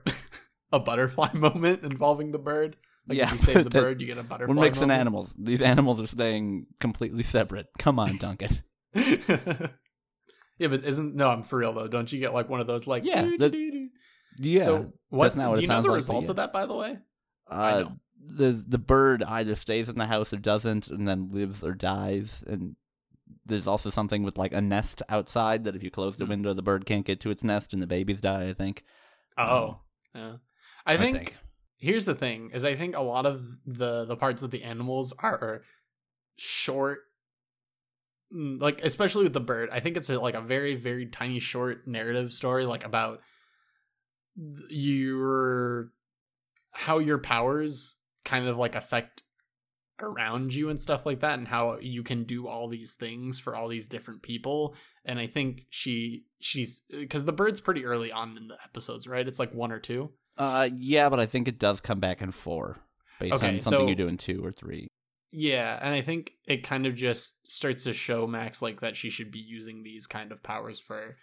[0.73, 2.77] a butterfly moment involving the bird?
[3.09, 4.55] Like Yeah, if you save the bird, you get a butterfly.
[4.55, 5.01] We're mixing moment?
[5.01, 5.35] animals.
[5.39, 7.67] These animals are staying completely separate.
[7.79, 8.63] Come on, Duncan.
[8.95, 11.31] yeah, but isn't no?
[11.31, 11.89] I'm for real though.
[11.89, 13.89] Don't you get like one of those like Yeah, doo, that's- doo, doo?
[14.39, 14.63] Yeah.
[14.65, 16.53] So what's not what do you know the like, result of that?
[16.53, 16.99] By the way,
[17.49, 17.85] uh,
[18.25, 22.45] the the bird either stays in the house or doesn't, and then lives or dies.
[22.47, 22.77] And
[23.45, 26.31] there's also something with like a nest outside that if you close the Hmm.
[26.31, 28.45] window, the bird can't get to its nest, and the babies die.
[28.47, 28.85] I think.
[29.37, 29.81] Oh,
[30.15, 30.35] yeah.
[30.87, 31.37] I I think, think.
[31.79, 35.13] here's the thing: is I think a lot of the the parts of the animals
[35.19, 35.63] are
[36.37, 37.01] short.
[38.35, 41.39] mm, Like especially with the bird, I think it's a, like a very very tiny
[41.41, 43.21] short narrative story, like about
[44.69, 45.91] your
[46.73, 49.23] how your powers kind of like affect
[50.01, 53.55] around you and stuff like that and how you can do all these things for
[53.55, 54.75] all these different people
[55.05, 59.29] and i think she she's because the bird's pretty early on in the episodes right
[59.29, 60.11] it's like one or two
[60.41, 62.79] Uh, yeah, but I think it does come back in four,
[63.19, 64.89] based Okay, on something so- you do in two or three.
[65.33, 69.11] yeah and i think it kind of just starts to show max like that she
[69.11, 71.17] should be using these kind of powers for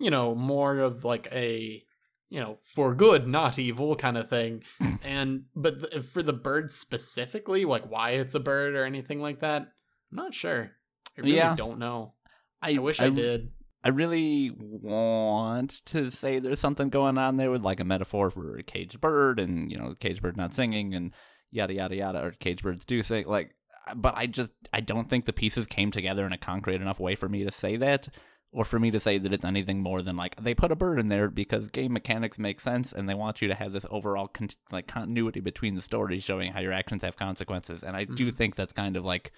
[0.00, 1.80] you know more of like a
[2.28, 4.64] you know for good not evil kind of thing
[5.04, 9.38] and but th- for the bird specifically like why it's a bird or anything like
[9.40, 10.72] that i'm not sure
[11.16, 11.54] i really Yeah.
[11.54, 12.14] don't know
[12.60, 13.52] i, wish I, did
[13.84, 18.56] I really want to say there's something going on there with like a metaphor for
[18.56, 21.12] a caged bird and you know the caged bird not singing and
[21.50, 23.54] yada yada yada or caged birds do sing like
[23.96, 27.14] but I just I don't think the pieces came together in a concrete enough way
[27.16, 28.08] for me to say that
[28.52, 31.00] or for me to say that it's anything more than like they put a bird
[31.00, 34.28] in there because game mechanics make sense and they want you to have this overall
[34.28, 38.28] con- like continuity between the stories showing how your actions have consequences and I do
[38.30, 38.34] Mhm.
[38.34, 39.32] think that's kind of like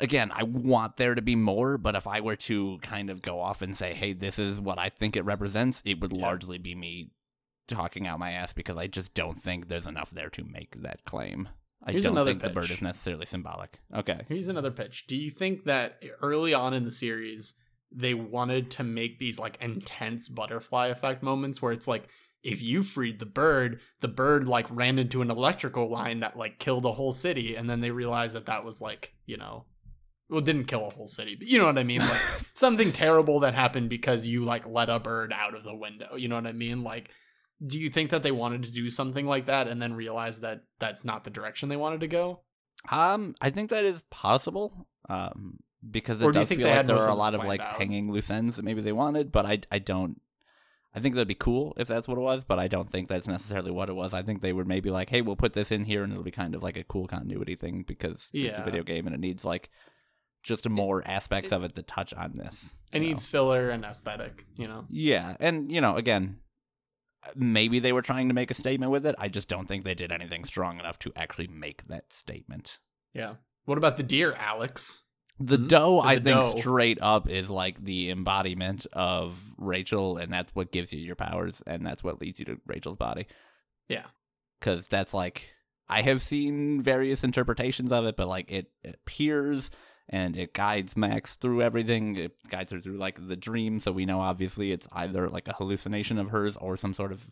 [0.00, 3.40] again, I want there to be more, but if I were to kind of go
[3.40, 6.22] off and say, hey, this is what I think it represents, it would Yeah.
[6.22, 7.10] largely be me
[7.68, 11.04] talking out my ass because I just don't think there's enough there to make that
[11.04, 11.48] claim.
[11.86, 12.72] I Here's don't another think the bird pitch.
[12.78, 13.80] is necessarily symbolic.
[13.94, 14.20] Okay.
[14.28, 15.06] Here's another pitch.
[15.06, 17.54] Do you think that early on in the series
[17.96, 22.08] they wanted to make these like intense butterfly effect moments where it's like
[22.42, 26.58] if you freed the bird, the bird like ran into an electrical line that like
[26.58, 29.64] killed a whole city, and then they realized that that was like you know,
[30.34, 32.20] well, didn't kill a whole city, but you know what I mean, like
[32.54, 36.14] something terrible that happened because you like let a bird out of the window.
[36.16, 37.10] You know what I mean, like.
[37.64, 40.62] Do you think that they wanted to do something like that and then realize that
[40.80, 42.40] that's not the direction they wanted to go?
[42.90, 44.86] Um, I think that is possible.
[45.08, 45.58] Um,
[45.88, 47.76] because Or it do does think feel like there are a lot of like out?
[47.78, 50.20] hanging loose ends that maybe they wanted, but I I don't.
[50.94, 53.28] I think that'd be cool if that's what it was, but I don't think that's
[53.28, 54.12] necessarily what it was.
[54.14, 56.30] I think they were maybe like, "Hey, we'll put this in here, and it'll be
[56.30, 59.44] kind of like a cool continuity thing because it's a video game and it needs
[59.44, 59.70] like
[60.44, 63.06] just more aspects it- of it to touch on this." It you know?
[63.08, 64.86] needs filler and aesthetic, you know.
[64.88, 66.38] Yeah, and you know, again,
[67.34, 69.14] maybe they were trying to make a statement with it.
[69.18, 72.78] I just don't think they did anything strong enough to actually make that statement.
[73.12, 73.34] Yeah.
[73.64, 75.00] What about the deer, Alex?
[75.40, 75.68] The Mhm.
[75.68, 76.54] doe, The I think, doe.
[76.56, 81.60] straight up is like the embodiment of Rachel, and that's what gives you your powers,
[81.66, 83.26] and that's what leads you to Rachel's body.
[83.88, 84.06] Yeah.
[84.60, 85.50] Because that's like,
[85.88, 89.70] I have seen various interpretations of it, but like it appears
[90.08, 92.16] and it guides Max through everything.
[92.16, 95.52] It guides her through like the dream, so we know obviously it's either like a
[95.54, 97.26] hallucination of hers or some sort of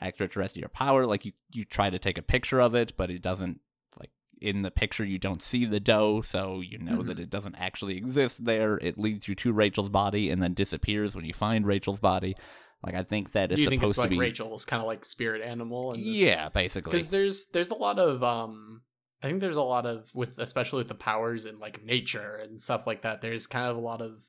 [0.00, 1.06] extraterrestrial power.
[1.06, 3.60] Like you, you try to take a picture of it, but it doesn't
[3.98, 4.10] like
[4.40, 7.22] in the picture you don't see the doe, so you know that Mhm.
[7.22, 8.78] it doesn't actually exist there.
[8.78, 12.36] It leads you to Rachel's body and then disappears when you find Rachel's body.
[12.84, 14.80] Like I think that is Do you think supposed it's like to be Rachel's kind
[14.82, 15.92] of like spirit animal?
[15.92, 16.90] And this- yeah, basically.
[16.92, 18.82] because there's there's a lot of um
[19.24, 22.62] i think there's a lot of with especially with the powers and like nature and
[22.62, 24.22] stuff like that there's kind of a lot of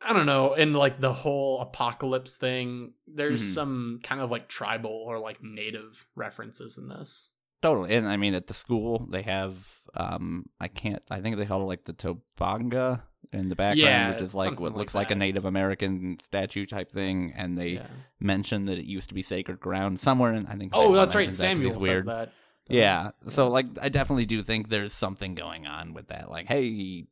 [0.00, 3.54] i don't know in like the whole apocalypse thing there's Mhm.
[3.54, 7.28] some kind of like tribal or like native references in this
[7.62, 7.94] Totally.
[7.94, 9.54] And I mean at the school they have
[9.94, 14.10] um I can't I think they call it like the Tobanga in the background, Yeah,
[14.10, 15.14] which is like what like looks like a.
[15.14, 17.86] Native American statue type thing, and they yeah.
[18.18, 21.14] mention that it used to be sacred ground somewhere and I think oh Samuel that's
[21.14, 22.06] right that samuel he's says weird.
[22.06, 22.32] that
[22.72, 23.10] Yeah.
[23.28, 26.30] So like I definitely do think there's something going on with that.
[26.30, 27.06] Like, hey,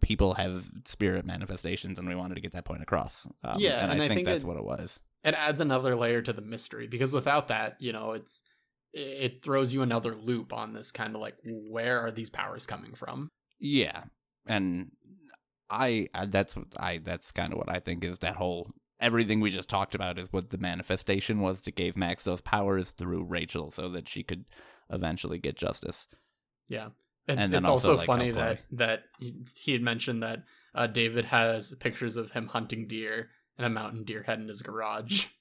[0.00, 3.26] people have spirit manifestations and we wanted to get that point across.
[3.44, 4.98] Um, Yeah, and, and I, I think, think that's it- what it was.
[5.24, 8.42] it adds another layer to the mystery because without that you know it's
[8.92, 12.94] it throws you another loop on this kind of like where are these powers coming
[12.94, 13.28] from
[13.58, 14.04] Yeah,
[14.46, 14.92] and
[15.68, 19.40] I, I that's what I that's kind of what I think is that whole everything
[19.40, 23.24] we just talked about is what the manifestation was that gave Max those powers through
[23.24, 24.46] Rachel so that she could
[24.90, 26.06] eventually get justice.
[26.68, 26.88] Yeah.
[27.28, 31.24] It's, And it's also, also, like, funny that that he, had mentioned that uh, David
[31.26, 35.26] has pictures of him hunting deer and a mountain deer head in his garage.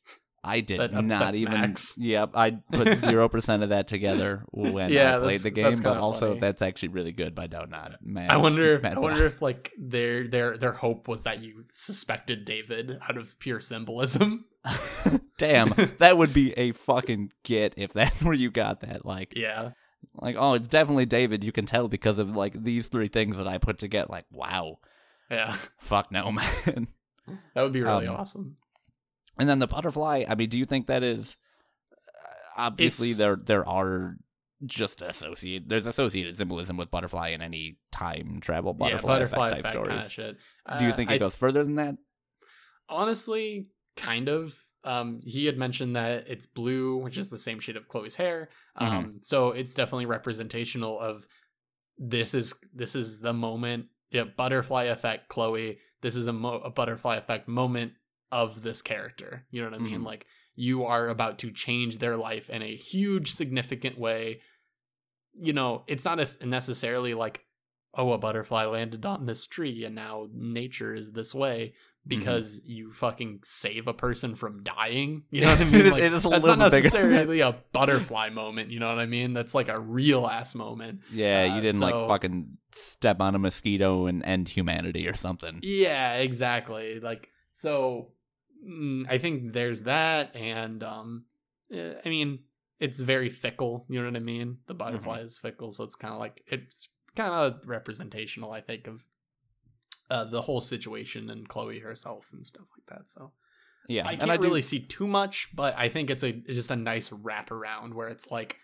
[0.47, 1.53] I did not even.
[1.53, 1.95] Max.
[1.97, 5.97] Yep, I put zero percent of that together when Yeah, I played the game, but
[5.97, 6.39] also funny.
[6.39, 7.97] that's actually really good by Don't Nod.
[8.03, 11.65] Man, I wonder if I wonder if like their their their hope was that you
[11.71, 14.45] suspected David out of pure symbolism.
[15.37, 19.05] Damn, that would be a fucking get if that's where you got that.
[19.05, 19.71] Like, yeah.
[20.15, 21.43] like oh, it's definitely David.
[21.43, 24.07] You can tell because of like these three things that I put together.
[24.09, 24.79] Like, wow,
[25.29, 25.55] Yeah.
[25.79, 26.87] fuck no, man.
[27.53, 28.57] That would be really Um, awesome.
[29.37, 30.23] And then the butterfly.
[30.27, 31.35] I mean, do you think that is
[32.57, 34.15] uh, obviously It's- there there are
[34.65, 39.51] just associated there's associated symbolism with butterfly in any time travel butterfly, yeah, butterfly effect
[39.51, 39.89] type effect stories.
[39.89, 40.37] kind of shit.
[40.79, 41.95] Do you Uh, think it I- goes further than that?
[42.87, 47.77] honestly kind of um he had mentioned that it's blue which is the same shade
[47.77, 48.49] of chloe's hair.
[48.75, 49.17] Um Mm-hmm.
[49.21, 51.27] so it's definitely representational of
[51.97, 55.79] this is this is the moment yeah butterfly effect chloe.
[56.01, 57.93] This is a, mo- a butterfly effect moment
[58.31, 59.45] of this character.
[59.49, 60.01] You know what i mean?
[60.01, 60.05] Mhm.
[60.05, 60.25] like
[60.55, 64.41] you are about to change their life in a huge significant way.
[65.33, 67.41] You know it's not as necessarily like
[67.97, 71.73] oh a butterfly landed on this tree and now nature is this way
[72.07, 72.19] Mm-hmm.
[72.19, 75.23] because you fucking save a person from dying.
[75.31, 75.89] You know what I mean?
[75.89, 78.69] Like, it is a that's not necessarily a butterfly moment.
[78.69, 79.33] You know what I mean?
[79.33, 81.01] That's like a real ass moment.
[81.11, 85.59] Yeah, you Uh, didn't like fucking step on a mosquito and end humanity or something.
[85.63, 86.99] Yeah, exactly.
[86.99, 88.11] Like so,
[88.63, 91.25] mm, I think there's that, and um,
[91.71, 92.39] eh, I mean,
[92.79, 93.85] it's very fickle.
[93.89, 94.57] You know what I mean?
[94.67, 95.25] The butterfly Mm-hmm.
[95.25, 98.51] is fickle, so it's kind of like it's kind of representational.
[98.51, 99.05] I think of.
[100.09, 103.09] Uh, the whole situation and Chloe herself and stuff like that.
[103.09, 103.31] So
[103.87, 106.29] Yeah, I and can't I do- really see too much, but I think it's a
[106.29, 108.57] it's just a nice wraparound where it's like,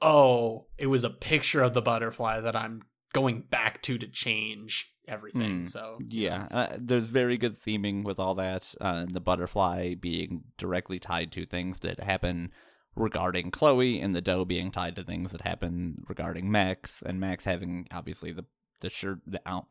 [0.00, 2.82] oh, it was a picture of the butterfly that I'm
[3.12, 5.60] going back to to change everything.
[5.60, 5.66] Hmm.
[5.66, 8.74] So Yeah, uh, there's very good theming with all that.
[8.80, 12.50] Uh, and the butterfly being directly tied to things that happen
[12.94, 17.44] regarding Chloe, and the doe being tied to things that happen regarding Max, and Max
[17.44, 18.46] having obviously the
[18.86, 19.18] the shirt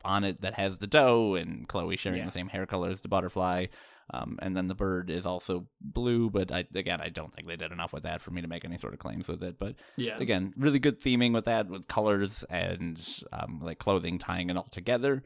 [0.04, 2.26] on it that has the doe, and Chloe sharing Yeah.
[2.26, 3.66] the same hair color as the butterfly.
[4.14, 7.56] Um, and then the bird is also blue, but I, again, I don't think they
[7.56, 9.58] did enough with that for me to make any sort of claims with it.
[9.58, 10.16] But Yeah.
[10.18, 13.02] again, really good theming with that, with colors and
[13.32, 15.24] um, like clothing tying it all together.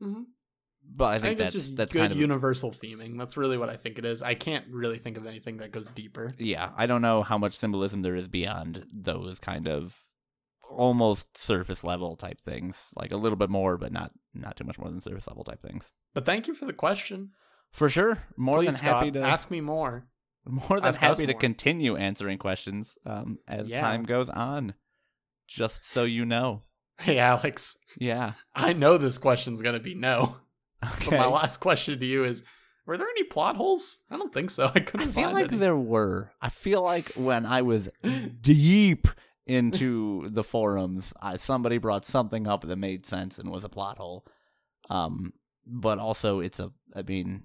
[0.00, 0.26] Mhm.
[0.92, 3.18] But I I think, think that's just that's good kind of universal theming.
[3.18, 4.22] That's really what I think it is.
[4.22, 6.30] I can't really think of anything that goes deeper.
[6.38, 6.70] yeah.
[6.76, 10.04] I don't know how much symbolism there is beyond those kind of
[10.70, 14.78] almost surface level type things, like a little bit more, but not not too much
[14.78, 15.90] more than surface level type things.
[16.14, 17.30] But thank you for the question.
[17.72, 20.06] For sure, more Please, than happy Scott, to ask me more.
[20.46, 21.40] more than ask happy to more.
[21.40, 23.80] continue answering questions um, as Yeah.
[23.80, 24.74] time goes on.
[25.46, 26.62] Just so you know,
[27.00, 28.32] Hey, Alex, yeah.
[28.54, 30.36] I know this question's going to be no.
[30.80, 31.18] But Okay.
[31.18, 32.42] my last question to you is
[32.86, 33.98] Were there any plot holes?
[34.10, 34.66] I don't think so.
[34.66, 35.58] I I couldn't feel find like any.
[35.58, 36.32] there were.
[36.40, 37.88] I feel like when I was
[38.40, 39.06] deep
[39.46, 43.98] into the forums, I, somebody brought something up that made sense and was a plot
[43.98, 44.24] hole.
[44.88, 45.32] Um,
[45.66, 46.70] but also it's a.
[46.94, 47.44] I mean,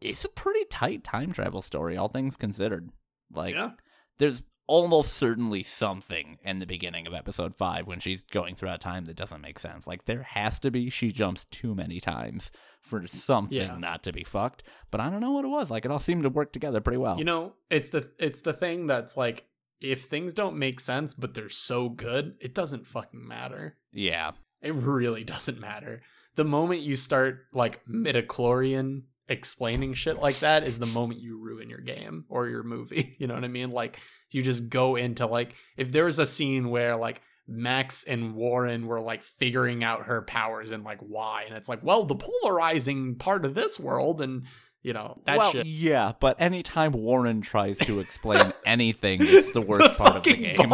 [0.00, 2.90] it's a pretty tight time travel story, all things considered.
[3.32, 3.70] Like, Yeah.
[4.18, 9.04] there's almost certainly something in the beginning of episode five when she's going throughout time
[9.06, 9.84] that doesn't make sense.
[9.84, 10.88] Like there has to be.
[10.90, 13.76] She jumps too many times for something Yeah.
[13.76, 14.62] not to be fucked.
[14.92, 15.70] But I don't know what it was.
[15.72, 17.18] Like it all seemed to work together pretty well.
[17.18, 19.44] You know, it's the it's the thing that's like
[19.80, 23.76] if things don't make sense but they're so good, it doesn't fucking matter.
[23.92, 26.02] yeah, It really doesn't matter.
[26.36, 31.70] The moment you start like midichlorian explaining shit like that is the moment you ruin
[31.70, 33.16] your game or your movie.
[33.18, 33.70] You know what I mean?
[33.70, 34.00] Like
[34.30, 38.86] you just go into like if there was a scene where like Max and Warren
[38.86, 43.16] were like figuring out her powers and like why, and it's like, well, the polarizing
[43.16, 44.44] part of this world, and
[44.82, 45.66] you know that well, shit.
[45.66, 46.12] yeah.
[46.18, 50.72] But anytime Warren tries to explain anything, it's the worst part of the game.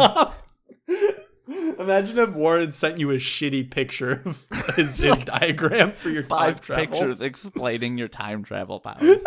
[1.79, 4.45] Imagine if Warren sent you a shitty picture of
[4.75, 6.85] his, his diagram for your Five time travel.
[6.99, 9.21] pictures explaining your time travel powers.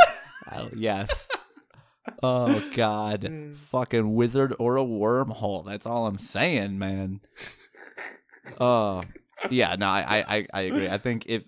[0.77, 1.29] yes.
[2.23, 5.65] Oh God, fucking wizard or a wormhole.
[5.65, 7.21] That's all I'm saying, man.
[8.59, 9.03] Oh,
[9.49, 9.77] yeah.
[9.77, 10.89] No, I, I, I agree.
[10.89, 11.45] I think if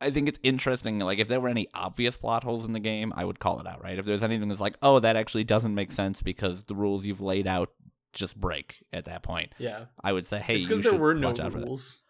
[0.00, 0.98] I think it's interesting.
[1.00, 3.66] Like, if there were any obvious plot holes in the game, I would call it
[3.66, 3.82] out.
[3.82, 3.98] Right?
[3.98, 7.20] If there's anything that's like, oh, that actually doesn't make sense because the rules you've
[7.20, 7.70] laid out
[8.12, 11.28] just break at that point, Yeah, I would say, hey, it's because there were no
[11.28, 11.66] watch out for that.
[11.66, 12.02] rules.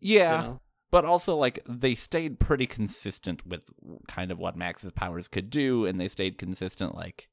[0.00, 0.60] Yeah, you know?
[0.90, 3.62] but also like they stayed pretty consistent with
[4.06, 7.28] kind of what Max's powers could do, and they stayed consistent like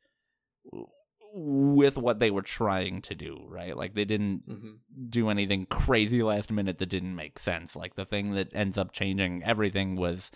[1.39, 3.45] with what they were trying to do.
[3.47, 3.77] Right?
[3.77, 4.77] Like they didn't Mhm.
[5.09, 7.75] do anything crazy last minute that didn't make sense.
[7.75, 10.31] Like the thing that ends up changing everything was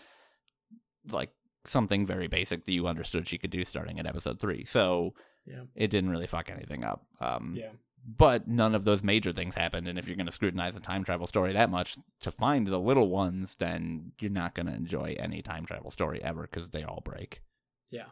[1.12, 1.32] like
[1.66, 4.64] something very basic that you understood she could do starting at episode three.
[4.66, 5.14] So
[5.46, 5.64] Yeah.
[5.76, 7.06] it didn't really fuck anything up.
[7.20, 7.72] Um, Yeah.
[8.06, 9.88] but none of those major things happened.
[9.88, 12.80] And if you're going to scrutinize a time travel story that much to find the
[12.80, 16.84] little ones, then you're not going to enjoy any time travel story ever because they
[16.84, 17.42] all break.
[17.90, 18.10] Yeah,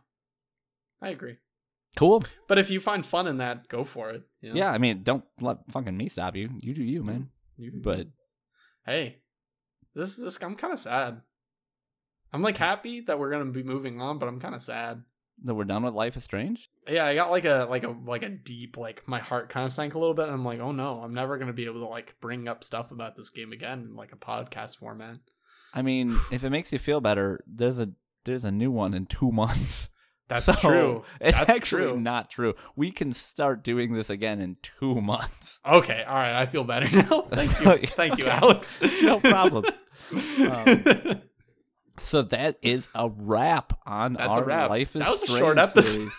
[1.01, 1.37] I agree.
[1.95, 2.23] Cool.
[2.47, 4.23] But if you find fun in that, go for it.
[4.41, 4.59] you know?
[4.59, 6.49] Yeah, I mean, don't let fucking me stop you.
[6.61, 7.29] You do you, man.
[7.57, 8.07] You- But
[8.85, 9.17] hey,
[9.95, 11.21] this this I'm kind of sad.
[12.31, 15.03] I'm like happy that we're gonna be moving on, but I'm kind of sad.
[15.43, 16.69] that we're done with Life is Strange.
[16.87, 19.71] Yeah, I got like a like a like a deep like my heart kind of
[19.71, 20.25] sank a little bit.
[20.25, 22.91] And I'm like, oh no, I'm never gonna be able to like bring up stuff
[22.91, 25.17] about this game again in like a podcast format.
[25.73, 27.89] I mean, if it makes you feel better, there's a
[28.25, 29.89] there's a new one in two months.
[30.29, 31.03] That's So, true.
[31.21, 31.99] It's That's actually true.
[31.99, 32.53] not true.
[32.75, 35.59] We can start doing this again in two months.
[35.65, 37.23] Okay, all right, I feel better now.
[37.31, 38.77] Thank you, thank you, Alex.
[39.01, 39.65] No problem.
[40.13, 41.21] Um,
[41.97, 44.69] So that is a wrap on That's a our wrap.
[44.69, 46.09] Life is That was a short episode.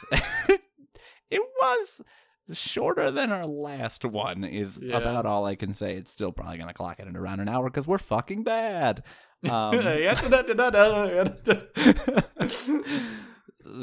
[1.31, 2.03] it was
[2.53, 4.45] shorter than our last one.
[4.45, 4.99] Is Yeah.
[4.99, 5.95] about all I can say.
[5.97, 9.03] It's still probably gonna clock it in around an hour because we're fucking bad.
[9.49, 9.73] Um,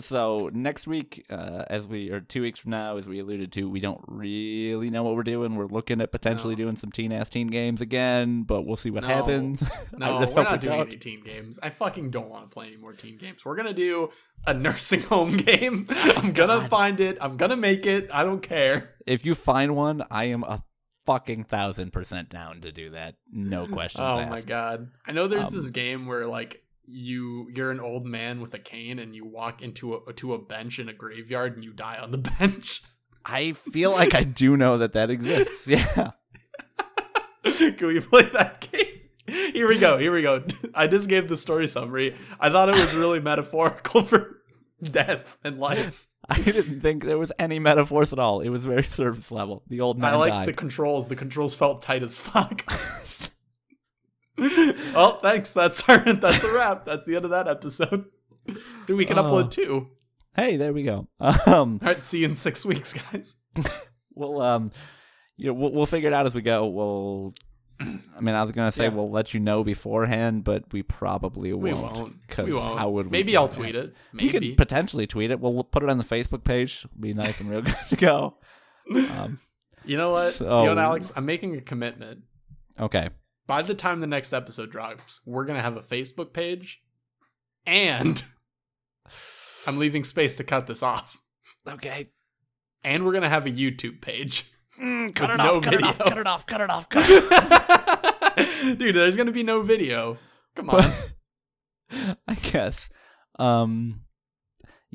[0.02, 3.70] so next week, uh, as we or two weeks from now, as we alluded to,
[3.70, 5.56] we don't really know what we're doing.
[5.56, 6.64] We're looking at potentially No.
[6.64, 9.10] doing some teen ass teen games again, but we'll see what No.
[9.10, 9.64] happens.
[9.98, 10.88] No, we're not we doing don't.
[10.88, 11.60] any team games.
[11.64, 13.44] I fucking don't want to play any more teen games.
[13.46, 14.10] We're gonna do
[14.46, 15.88] a nursing home game.
[15.90, 16.70] I'm gonna God.
[16.70, 17.18] find it.
[17.22, 18.10] I'm gonna make it.
[18.14, 18.96] I don't care.
[19.06, 20.64] If you find one, I am a
[21.06, 23.16] fucking thousand percent down to do that.
[23.32, 24.30] No questions Oh asked.
[24.30, 24.90] my god.
[25.06, 28.60] I know there's Um, this game where like you you're an old man with a
[28.60, 31.98] cane and you walk into a to a bench in a graveyard and you die
[31.98, 32.82] on the bench.
[33.26, 35.68] I feel like I do know that that exists.
[35.68, 36.12] Yeah.
[37.78, 39.54] Can we play that game?
[39.54, 39.98] Here we go.
[39.98, 40.44] Here we go.
[40.74, 42.16] I just gave the story summary.
[42.40, 44.42] I thought it was really metaphorical for
[44.82, 46.08] death and life.
[46.30, 48.42] I didn't think there was any metaphors at all.
[48.42, 49.64] It was very surface level.
[49.68, 51.08] The old man I like the controls.
[51.08, 52.64] The controls felt tight as fuck.
[54.38, 55.54] Well, thanks.
[55.54, 56.86] That's our that's a wrap.
[56.86, 58.06] That's the end of that episode.
[58.88, 59.24] We can Oh.
[59.24, 59.90] upload two.
[60.36, 61.08] hey, there we go.
[61.20, 63.36] Um, All right, see you in six weeks, guys.
[64.16, 64.72] we'll um,
[65.36, 66.68] you know, we'll, we'll figure it out as we go.
[66.68, 67.34] We'll.
[67.80, 68.90] I mean, I was gonna say Yeah.
[68.94, 71.64] we'll let you know beforehand, but we probably won't.
[71.64, 72.28] We won't.
[72.28, 72.80] 'cause We won't.
[72.80, 73.94] How would we Maybe I'll tweet it.
[74.14, 74.50] You Maybe.
[74.50, 75.40] could potentially tweet it.
[75.40, 76.86] We'll put it on the Facebook page.
[76.86, 78.38] It'll be nice and real good to go.
[78.96, 79.40] Um,
[79.86, 80.34] you know what?
[80.34, 81.12] So- You know what, Alex?
[81.16, 82.24] I'm making a commitment.
[82.80, 83.10] okay.
[83.48, 86.82] By the time the next episode drops, we're gonna have a Facebook page,
[87.66, 88.22] and
[89.66, 91.22] I'm leaving space to cut this off.
[91.68, 92.10] Okay.
[92.84, 94.52] And we're gonna have a YouTube page.
[94.82, 95.64] Mm, cut it no off.
[95.64, 95.98] Cut it off.
[95.98, 96.46] Cut it off.
[96.46, 96.90] Cut it off.
[96.90, 98.78] Cut it off.
[98.78, 100.18] Dude, there's gonna be no video.
[100.56, 100.94] Come on.
[102.28, 102.90] I guess.
[103.40, 104.02] Um.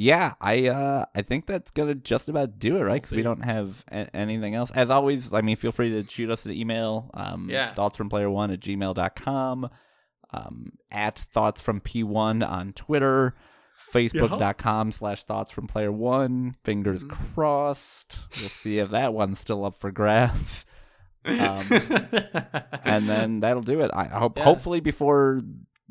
[0.02, 3.00] Yeah, I uh I think that's gonna just about do it, right?
[3.00, 4.70] Because we don't have a- anything else.
[4.72, 7.10] As always, I mean, feel free to shoot us an email.
[7.14, 7.72] Um, Yeah.
[7.72, 9.68] Thoughts from player one at gmail.com.
[10.34, 13.34] Um, at thoughts from P1 on Twitter.
[13.92, 16.56] Facebook.com slash thoughts from player one.
[16.64, 17.34] Fingers Mm-hmm.
[17.34, 18.18] crossed.
[18.40, 20.64] We'll see if that one's still up for grabs.
[21.24, 21.64] Um,
[22.82, 23.92] and then that'll do it.
[23.94, 24.42] I hope Yeah.
[24.42, 25.40] hopefully before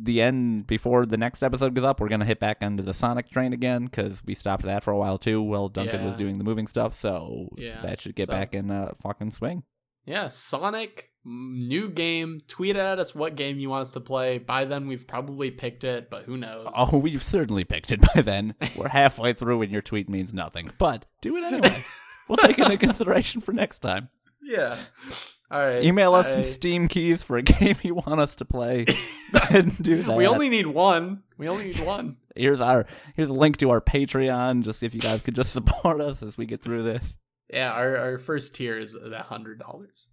[0.04, 3.30] the end, before the next episode goes up, we're gonna hit back onto the Sonic
[3.30, 5.42] train again because we stopped that for a while too.
[5.42, 7.82] While Duncan was doing the moving stuff, so Yeah.
[7.82, 9.64] that should get So- back in uh, fucking swing.
[10.06, 12.42] yeah, Sonic new game.
[12.48, 14.40] Tweet at us what game you want us to play.
[14.40, 16.68] By then we've probably picked it, but who knows?
[16.76, 18.56] Oh, we've certainly picked it by then.
[18.76, 20.72] We're halfway through, and your tweet means nothing.
[20.80, 21.84] But do it anyway.
[22.28, 24.10] we'll take it into consideration for next time.
[24.42, 24.78] yeah.
[25.52, 25.84] All right.
[25.84, 28.86] Email us some Steam keys for a game you want us to play,
[29.50, 30.16] and do that.
[30.18, 31.24] We only need one.
[31.38, 32.18] We only need one.
[32.36, 32.86] here's our
[33.16, 34.64] here's a link to our Patreon.
[34.64, 37.16] Just if you guys could just support us as we get through this.
[37.50, 40.08] Yeah, our, our first tier is that hundred dollars.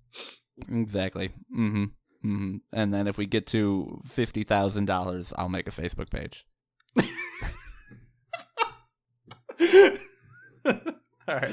[0.68, 1.28] Exactly.
[1.57, 1.84] Mm-hmm.
[2.24, 2.57] Mm-hmm.
[2.72, 6.45] And then if we get to fifty thousand dollars, I'll make a Facebook page.
[11.28, 11.51] All right.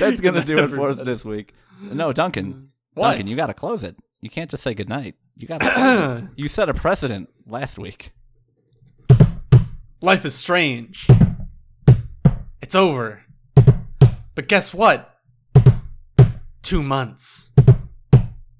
[0.00, 1.54] That's gonna do it for us this week.
[1.80, 2.69] No, Duncan.
[2.94, 3.10] What?
[3.12, 3.96] Duncan, you gotta close it.
[4.20, 5.14] You can't just say goodnight.
[5.36, 6.28] You gotta.
[6.36, 8.12] You set a precedent last week.
[10.02, 11.06] Life is strange.
[12.62, 13.22] It's over.
[14.34, 15.16] But guess what?
[16.62, 17.50] Two months.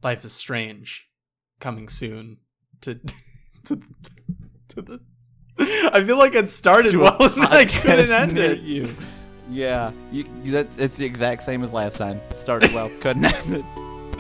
[0.03, 1.09] Life is strange.
[1.61, 2.39] Coming soon
[2.81, 2.95] to
[3.65, 3.81] to
[4.69, 5.01] to the.
[5.59, 8.61] I feel like it started well and I couldn't end it.
[8.61, 8.95] You.
[9.51, 12.21] Yeah, you, it's the exact same as last time.
[12.37, 13.65] Started well, couldn't end it.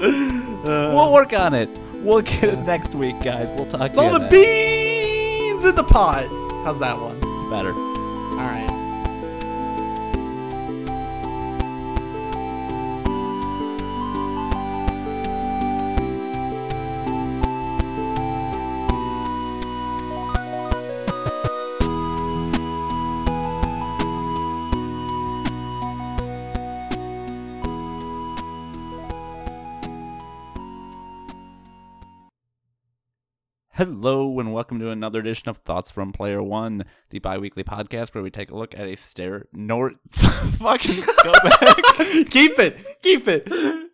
[0.00, 1.68] We'll work on it.
[1.94, 3.48] We'll get it next week, guys.
[3.56, 4.30] We'll talk it's to all you the then.
[4.30, 6.26] beans in the pot.
[6.64, 7.18] How's that one?
[7.50, 7.72] Better.
[7.72, 8.79] All right.
[33.80, 38.22] Hello and welcome to another edition of Thoughts from Player One, the bi-weekly podcast where
[38.22, 41.76] we take a look at a stare nor fucking go back.
[42.28, 43.00] keep it.
[43.00, 43.48] Keep it.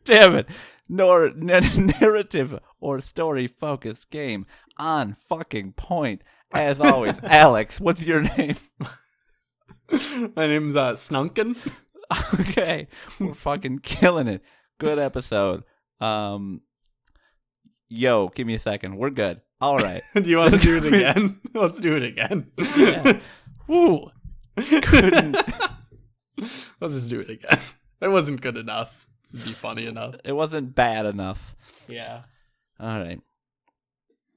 [0.05, 0.49] Damn it.
[0.89, 6.23] Nor n- narrative or story focused game on fucking point.
[6.53, 8.57] As always, Alex, what's your name?
[10.35, 11.57] My name's uh, Snunkin.
[12.41, 12.89] okay.
[13.21, 14.43] We're fucking killing it.
[14.79, 15.63] Good episode.
[16.01, 16.63] Um
[17.89, 18.97] Yo, give me a second.
[18.97, 19.41] We're good.
[19.61, 20.03] All right.
[20.15, 21.41] Do you want to do it again?
[21.55, 22.51] Let's do it again.
[22.77, 23.21] Yeah.
[23.69, 24.11] Woo.
[24.57, 25.37] Couldn't
[26.39, 27.59] Let's just do it again.
[28.01, 30.17] That wasn't good enough to be funny enough.
[30.25, 31.55] it wasn't bad enough.
[31.89, 32.23] Yeah.
[32.81, 33.21] All right.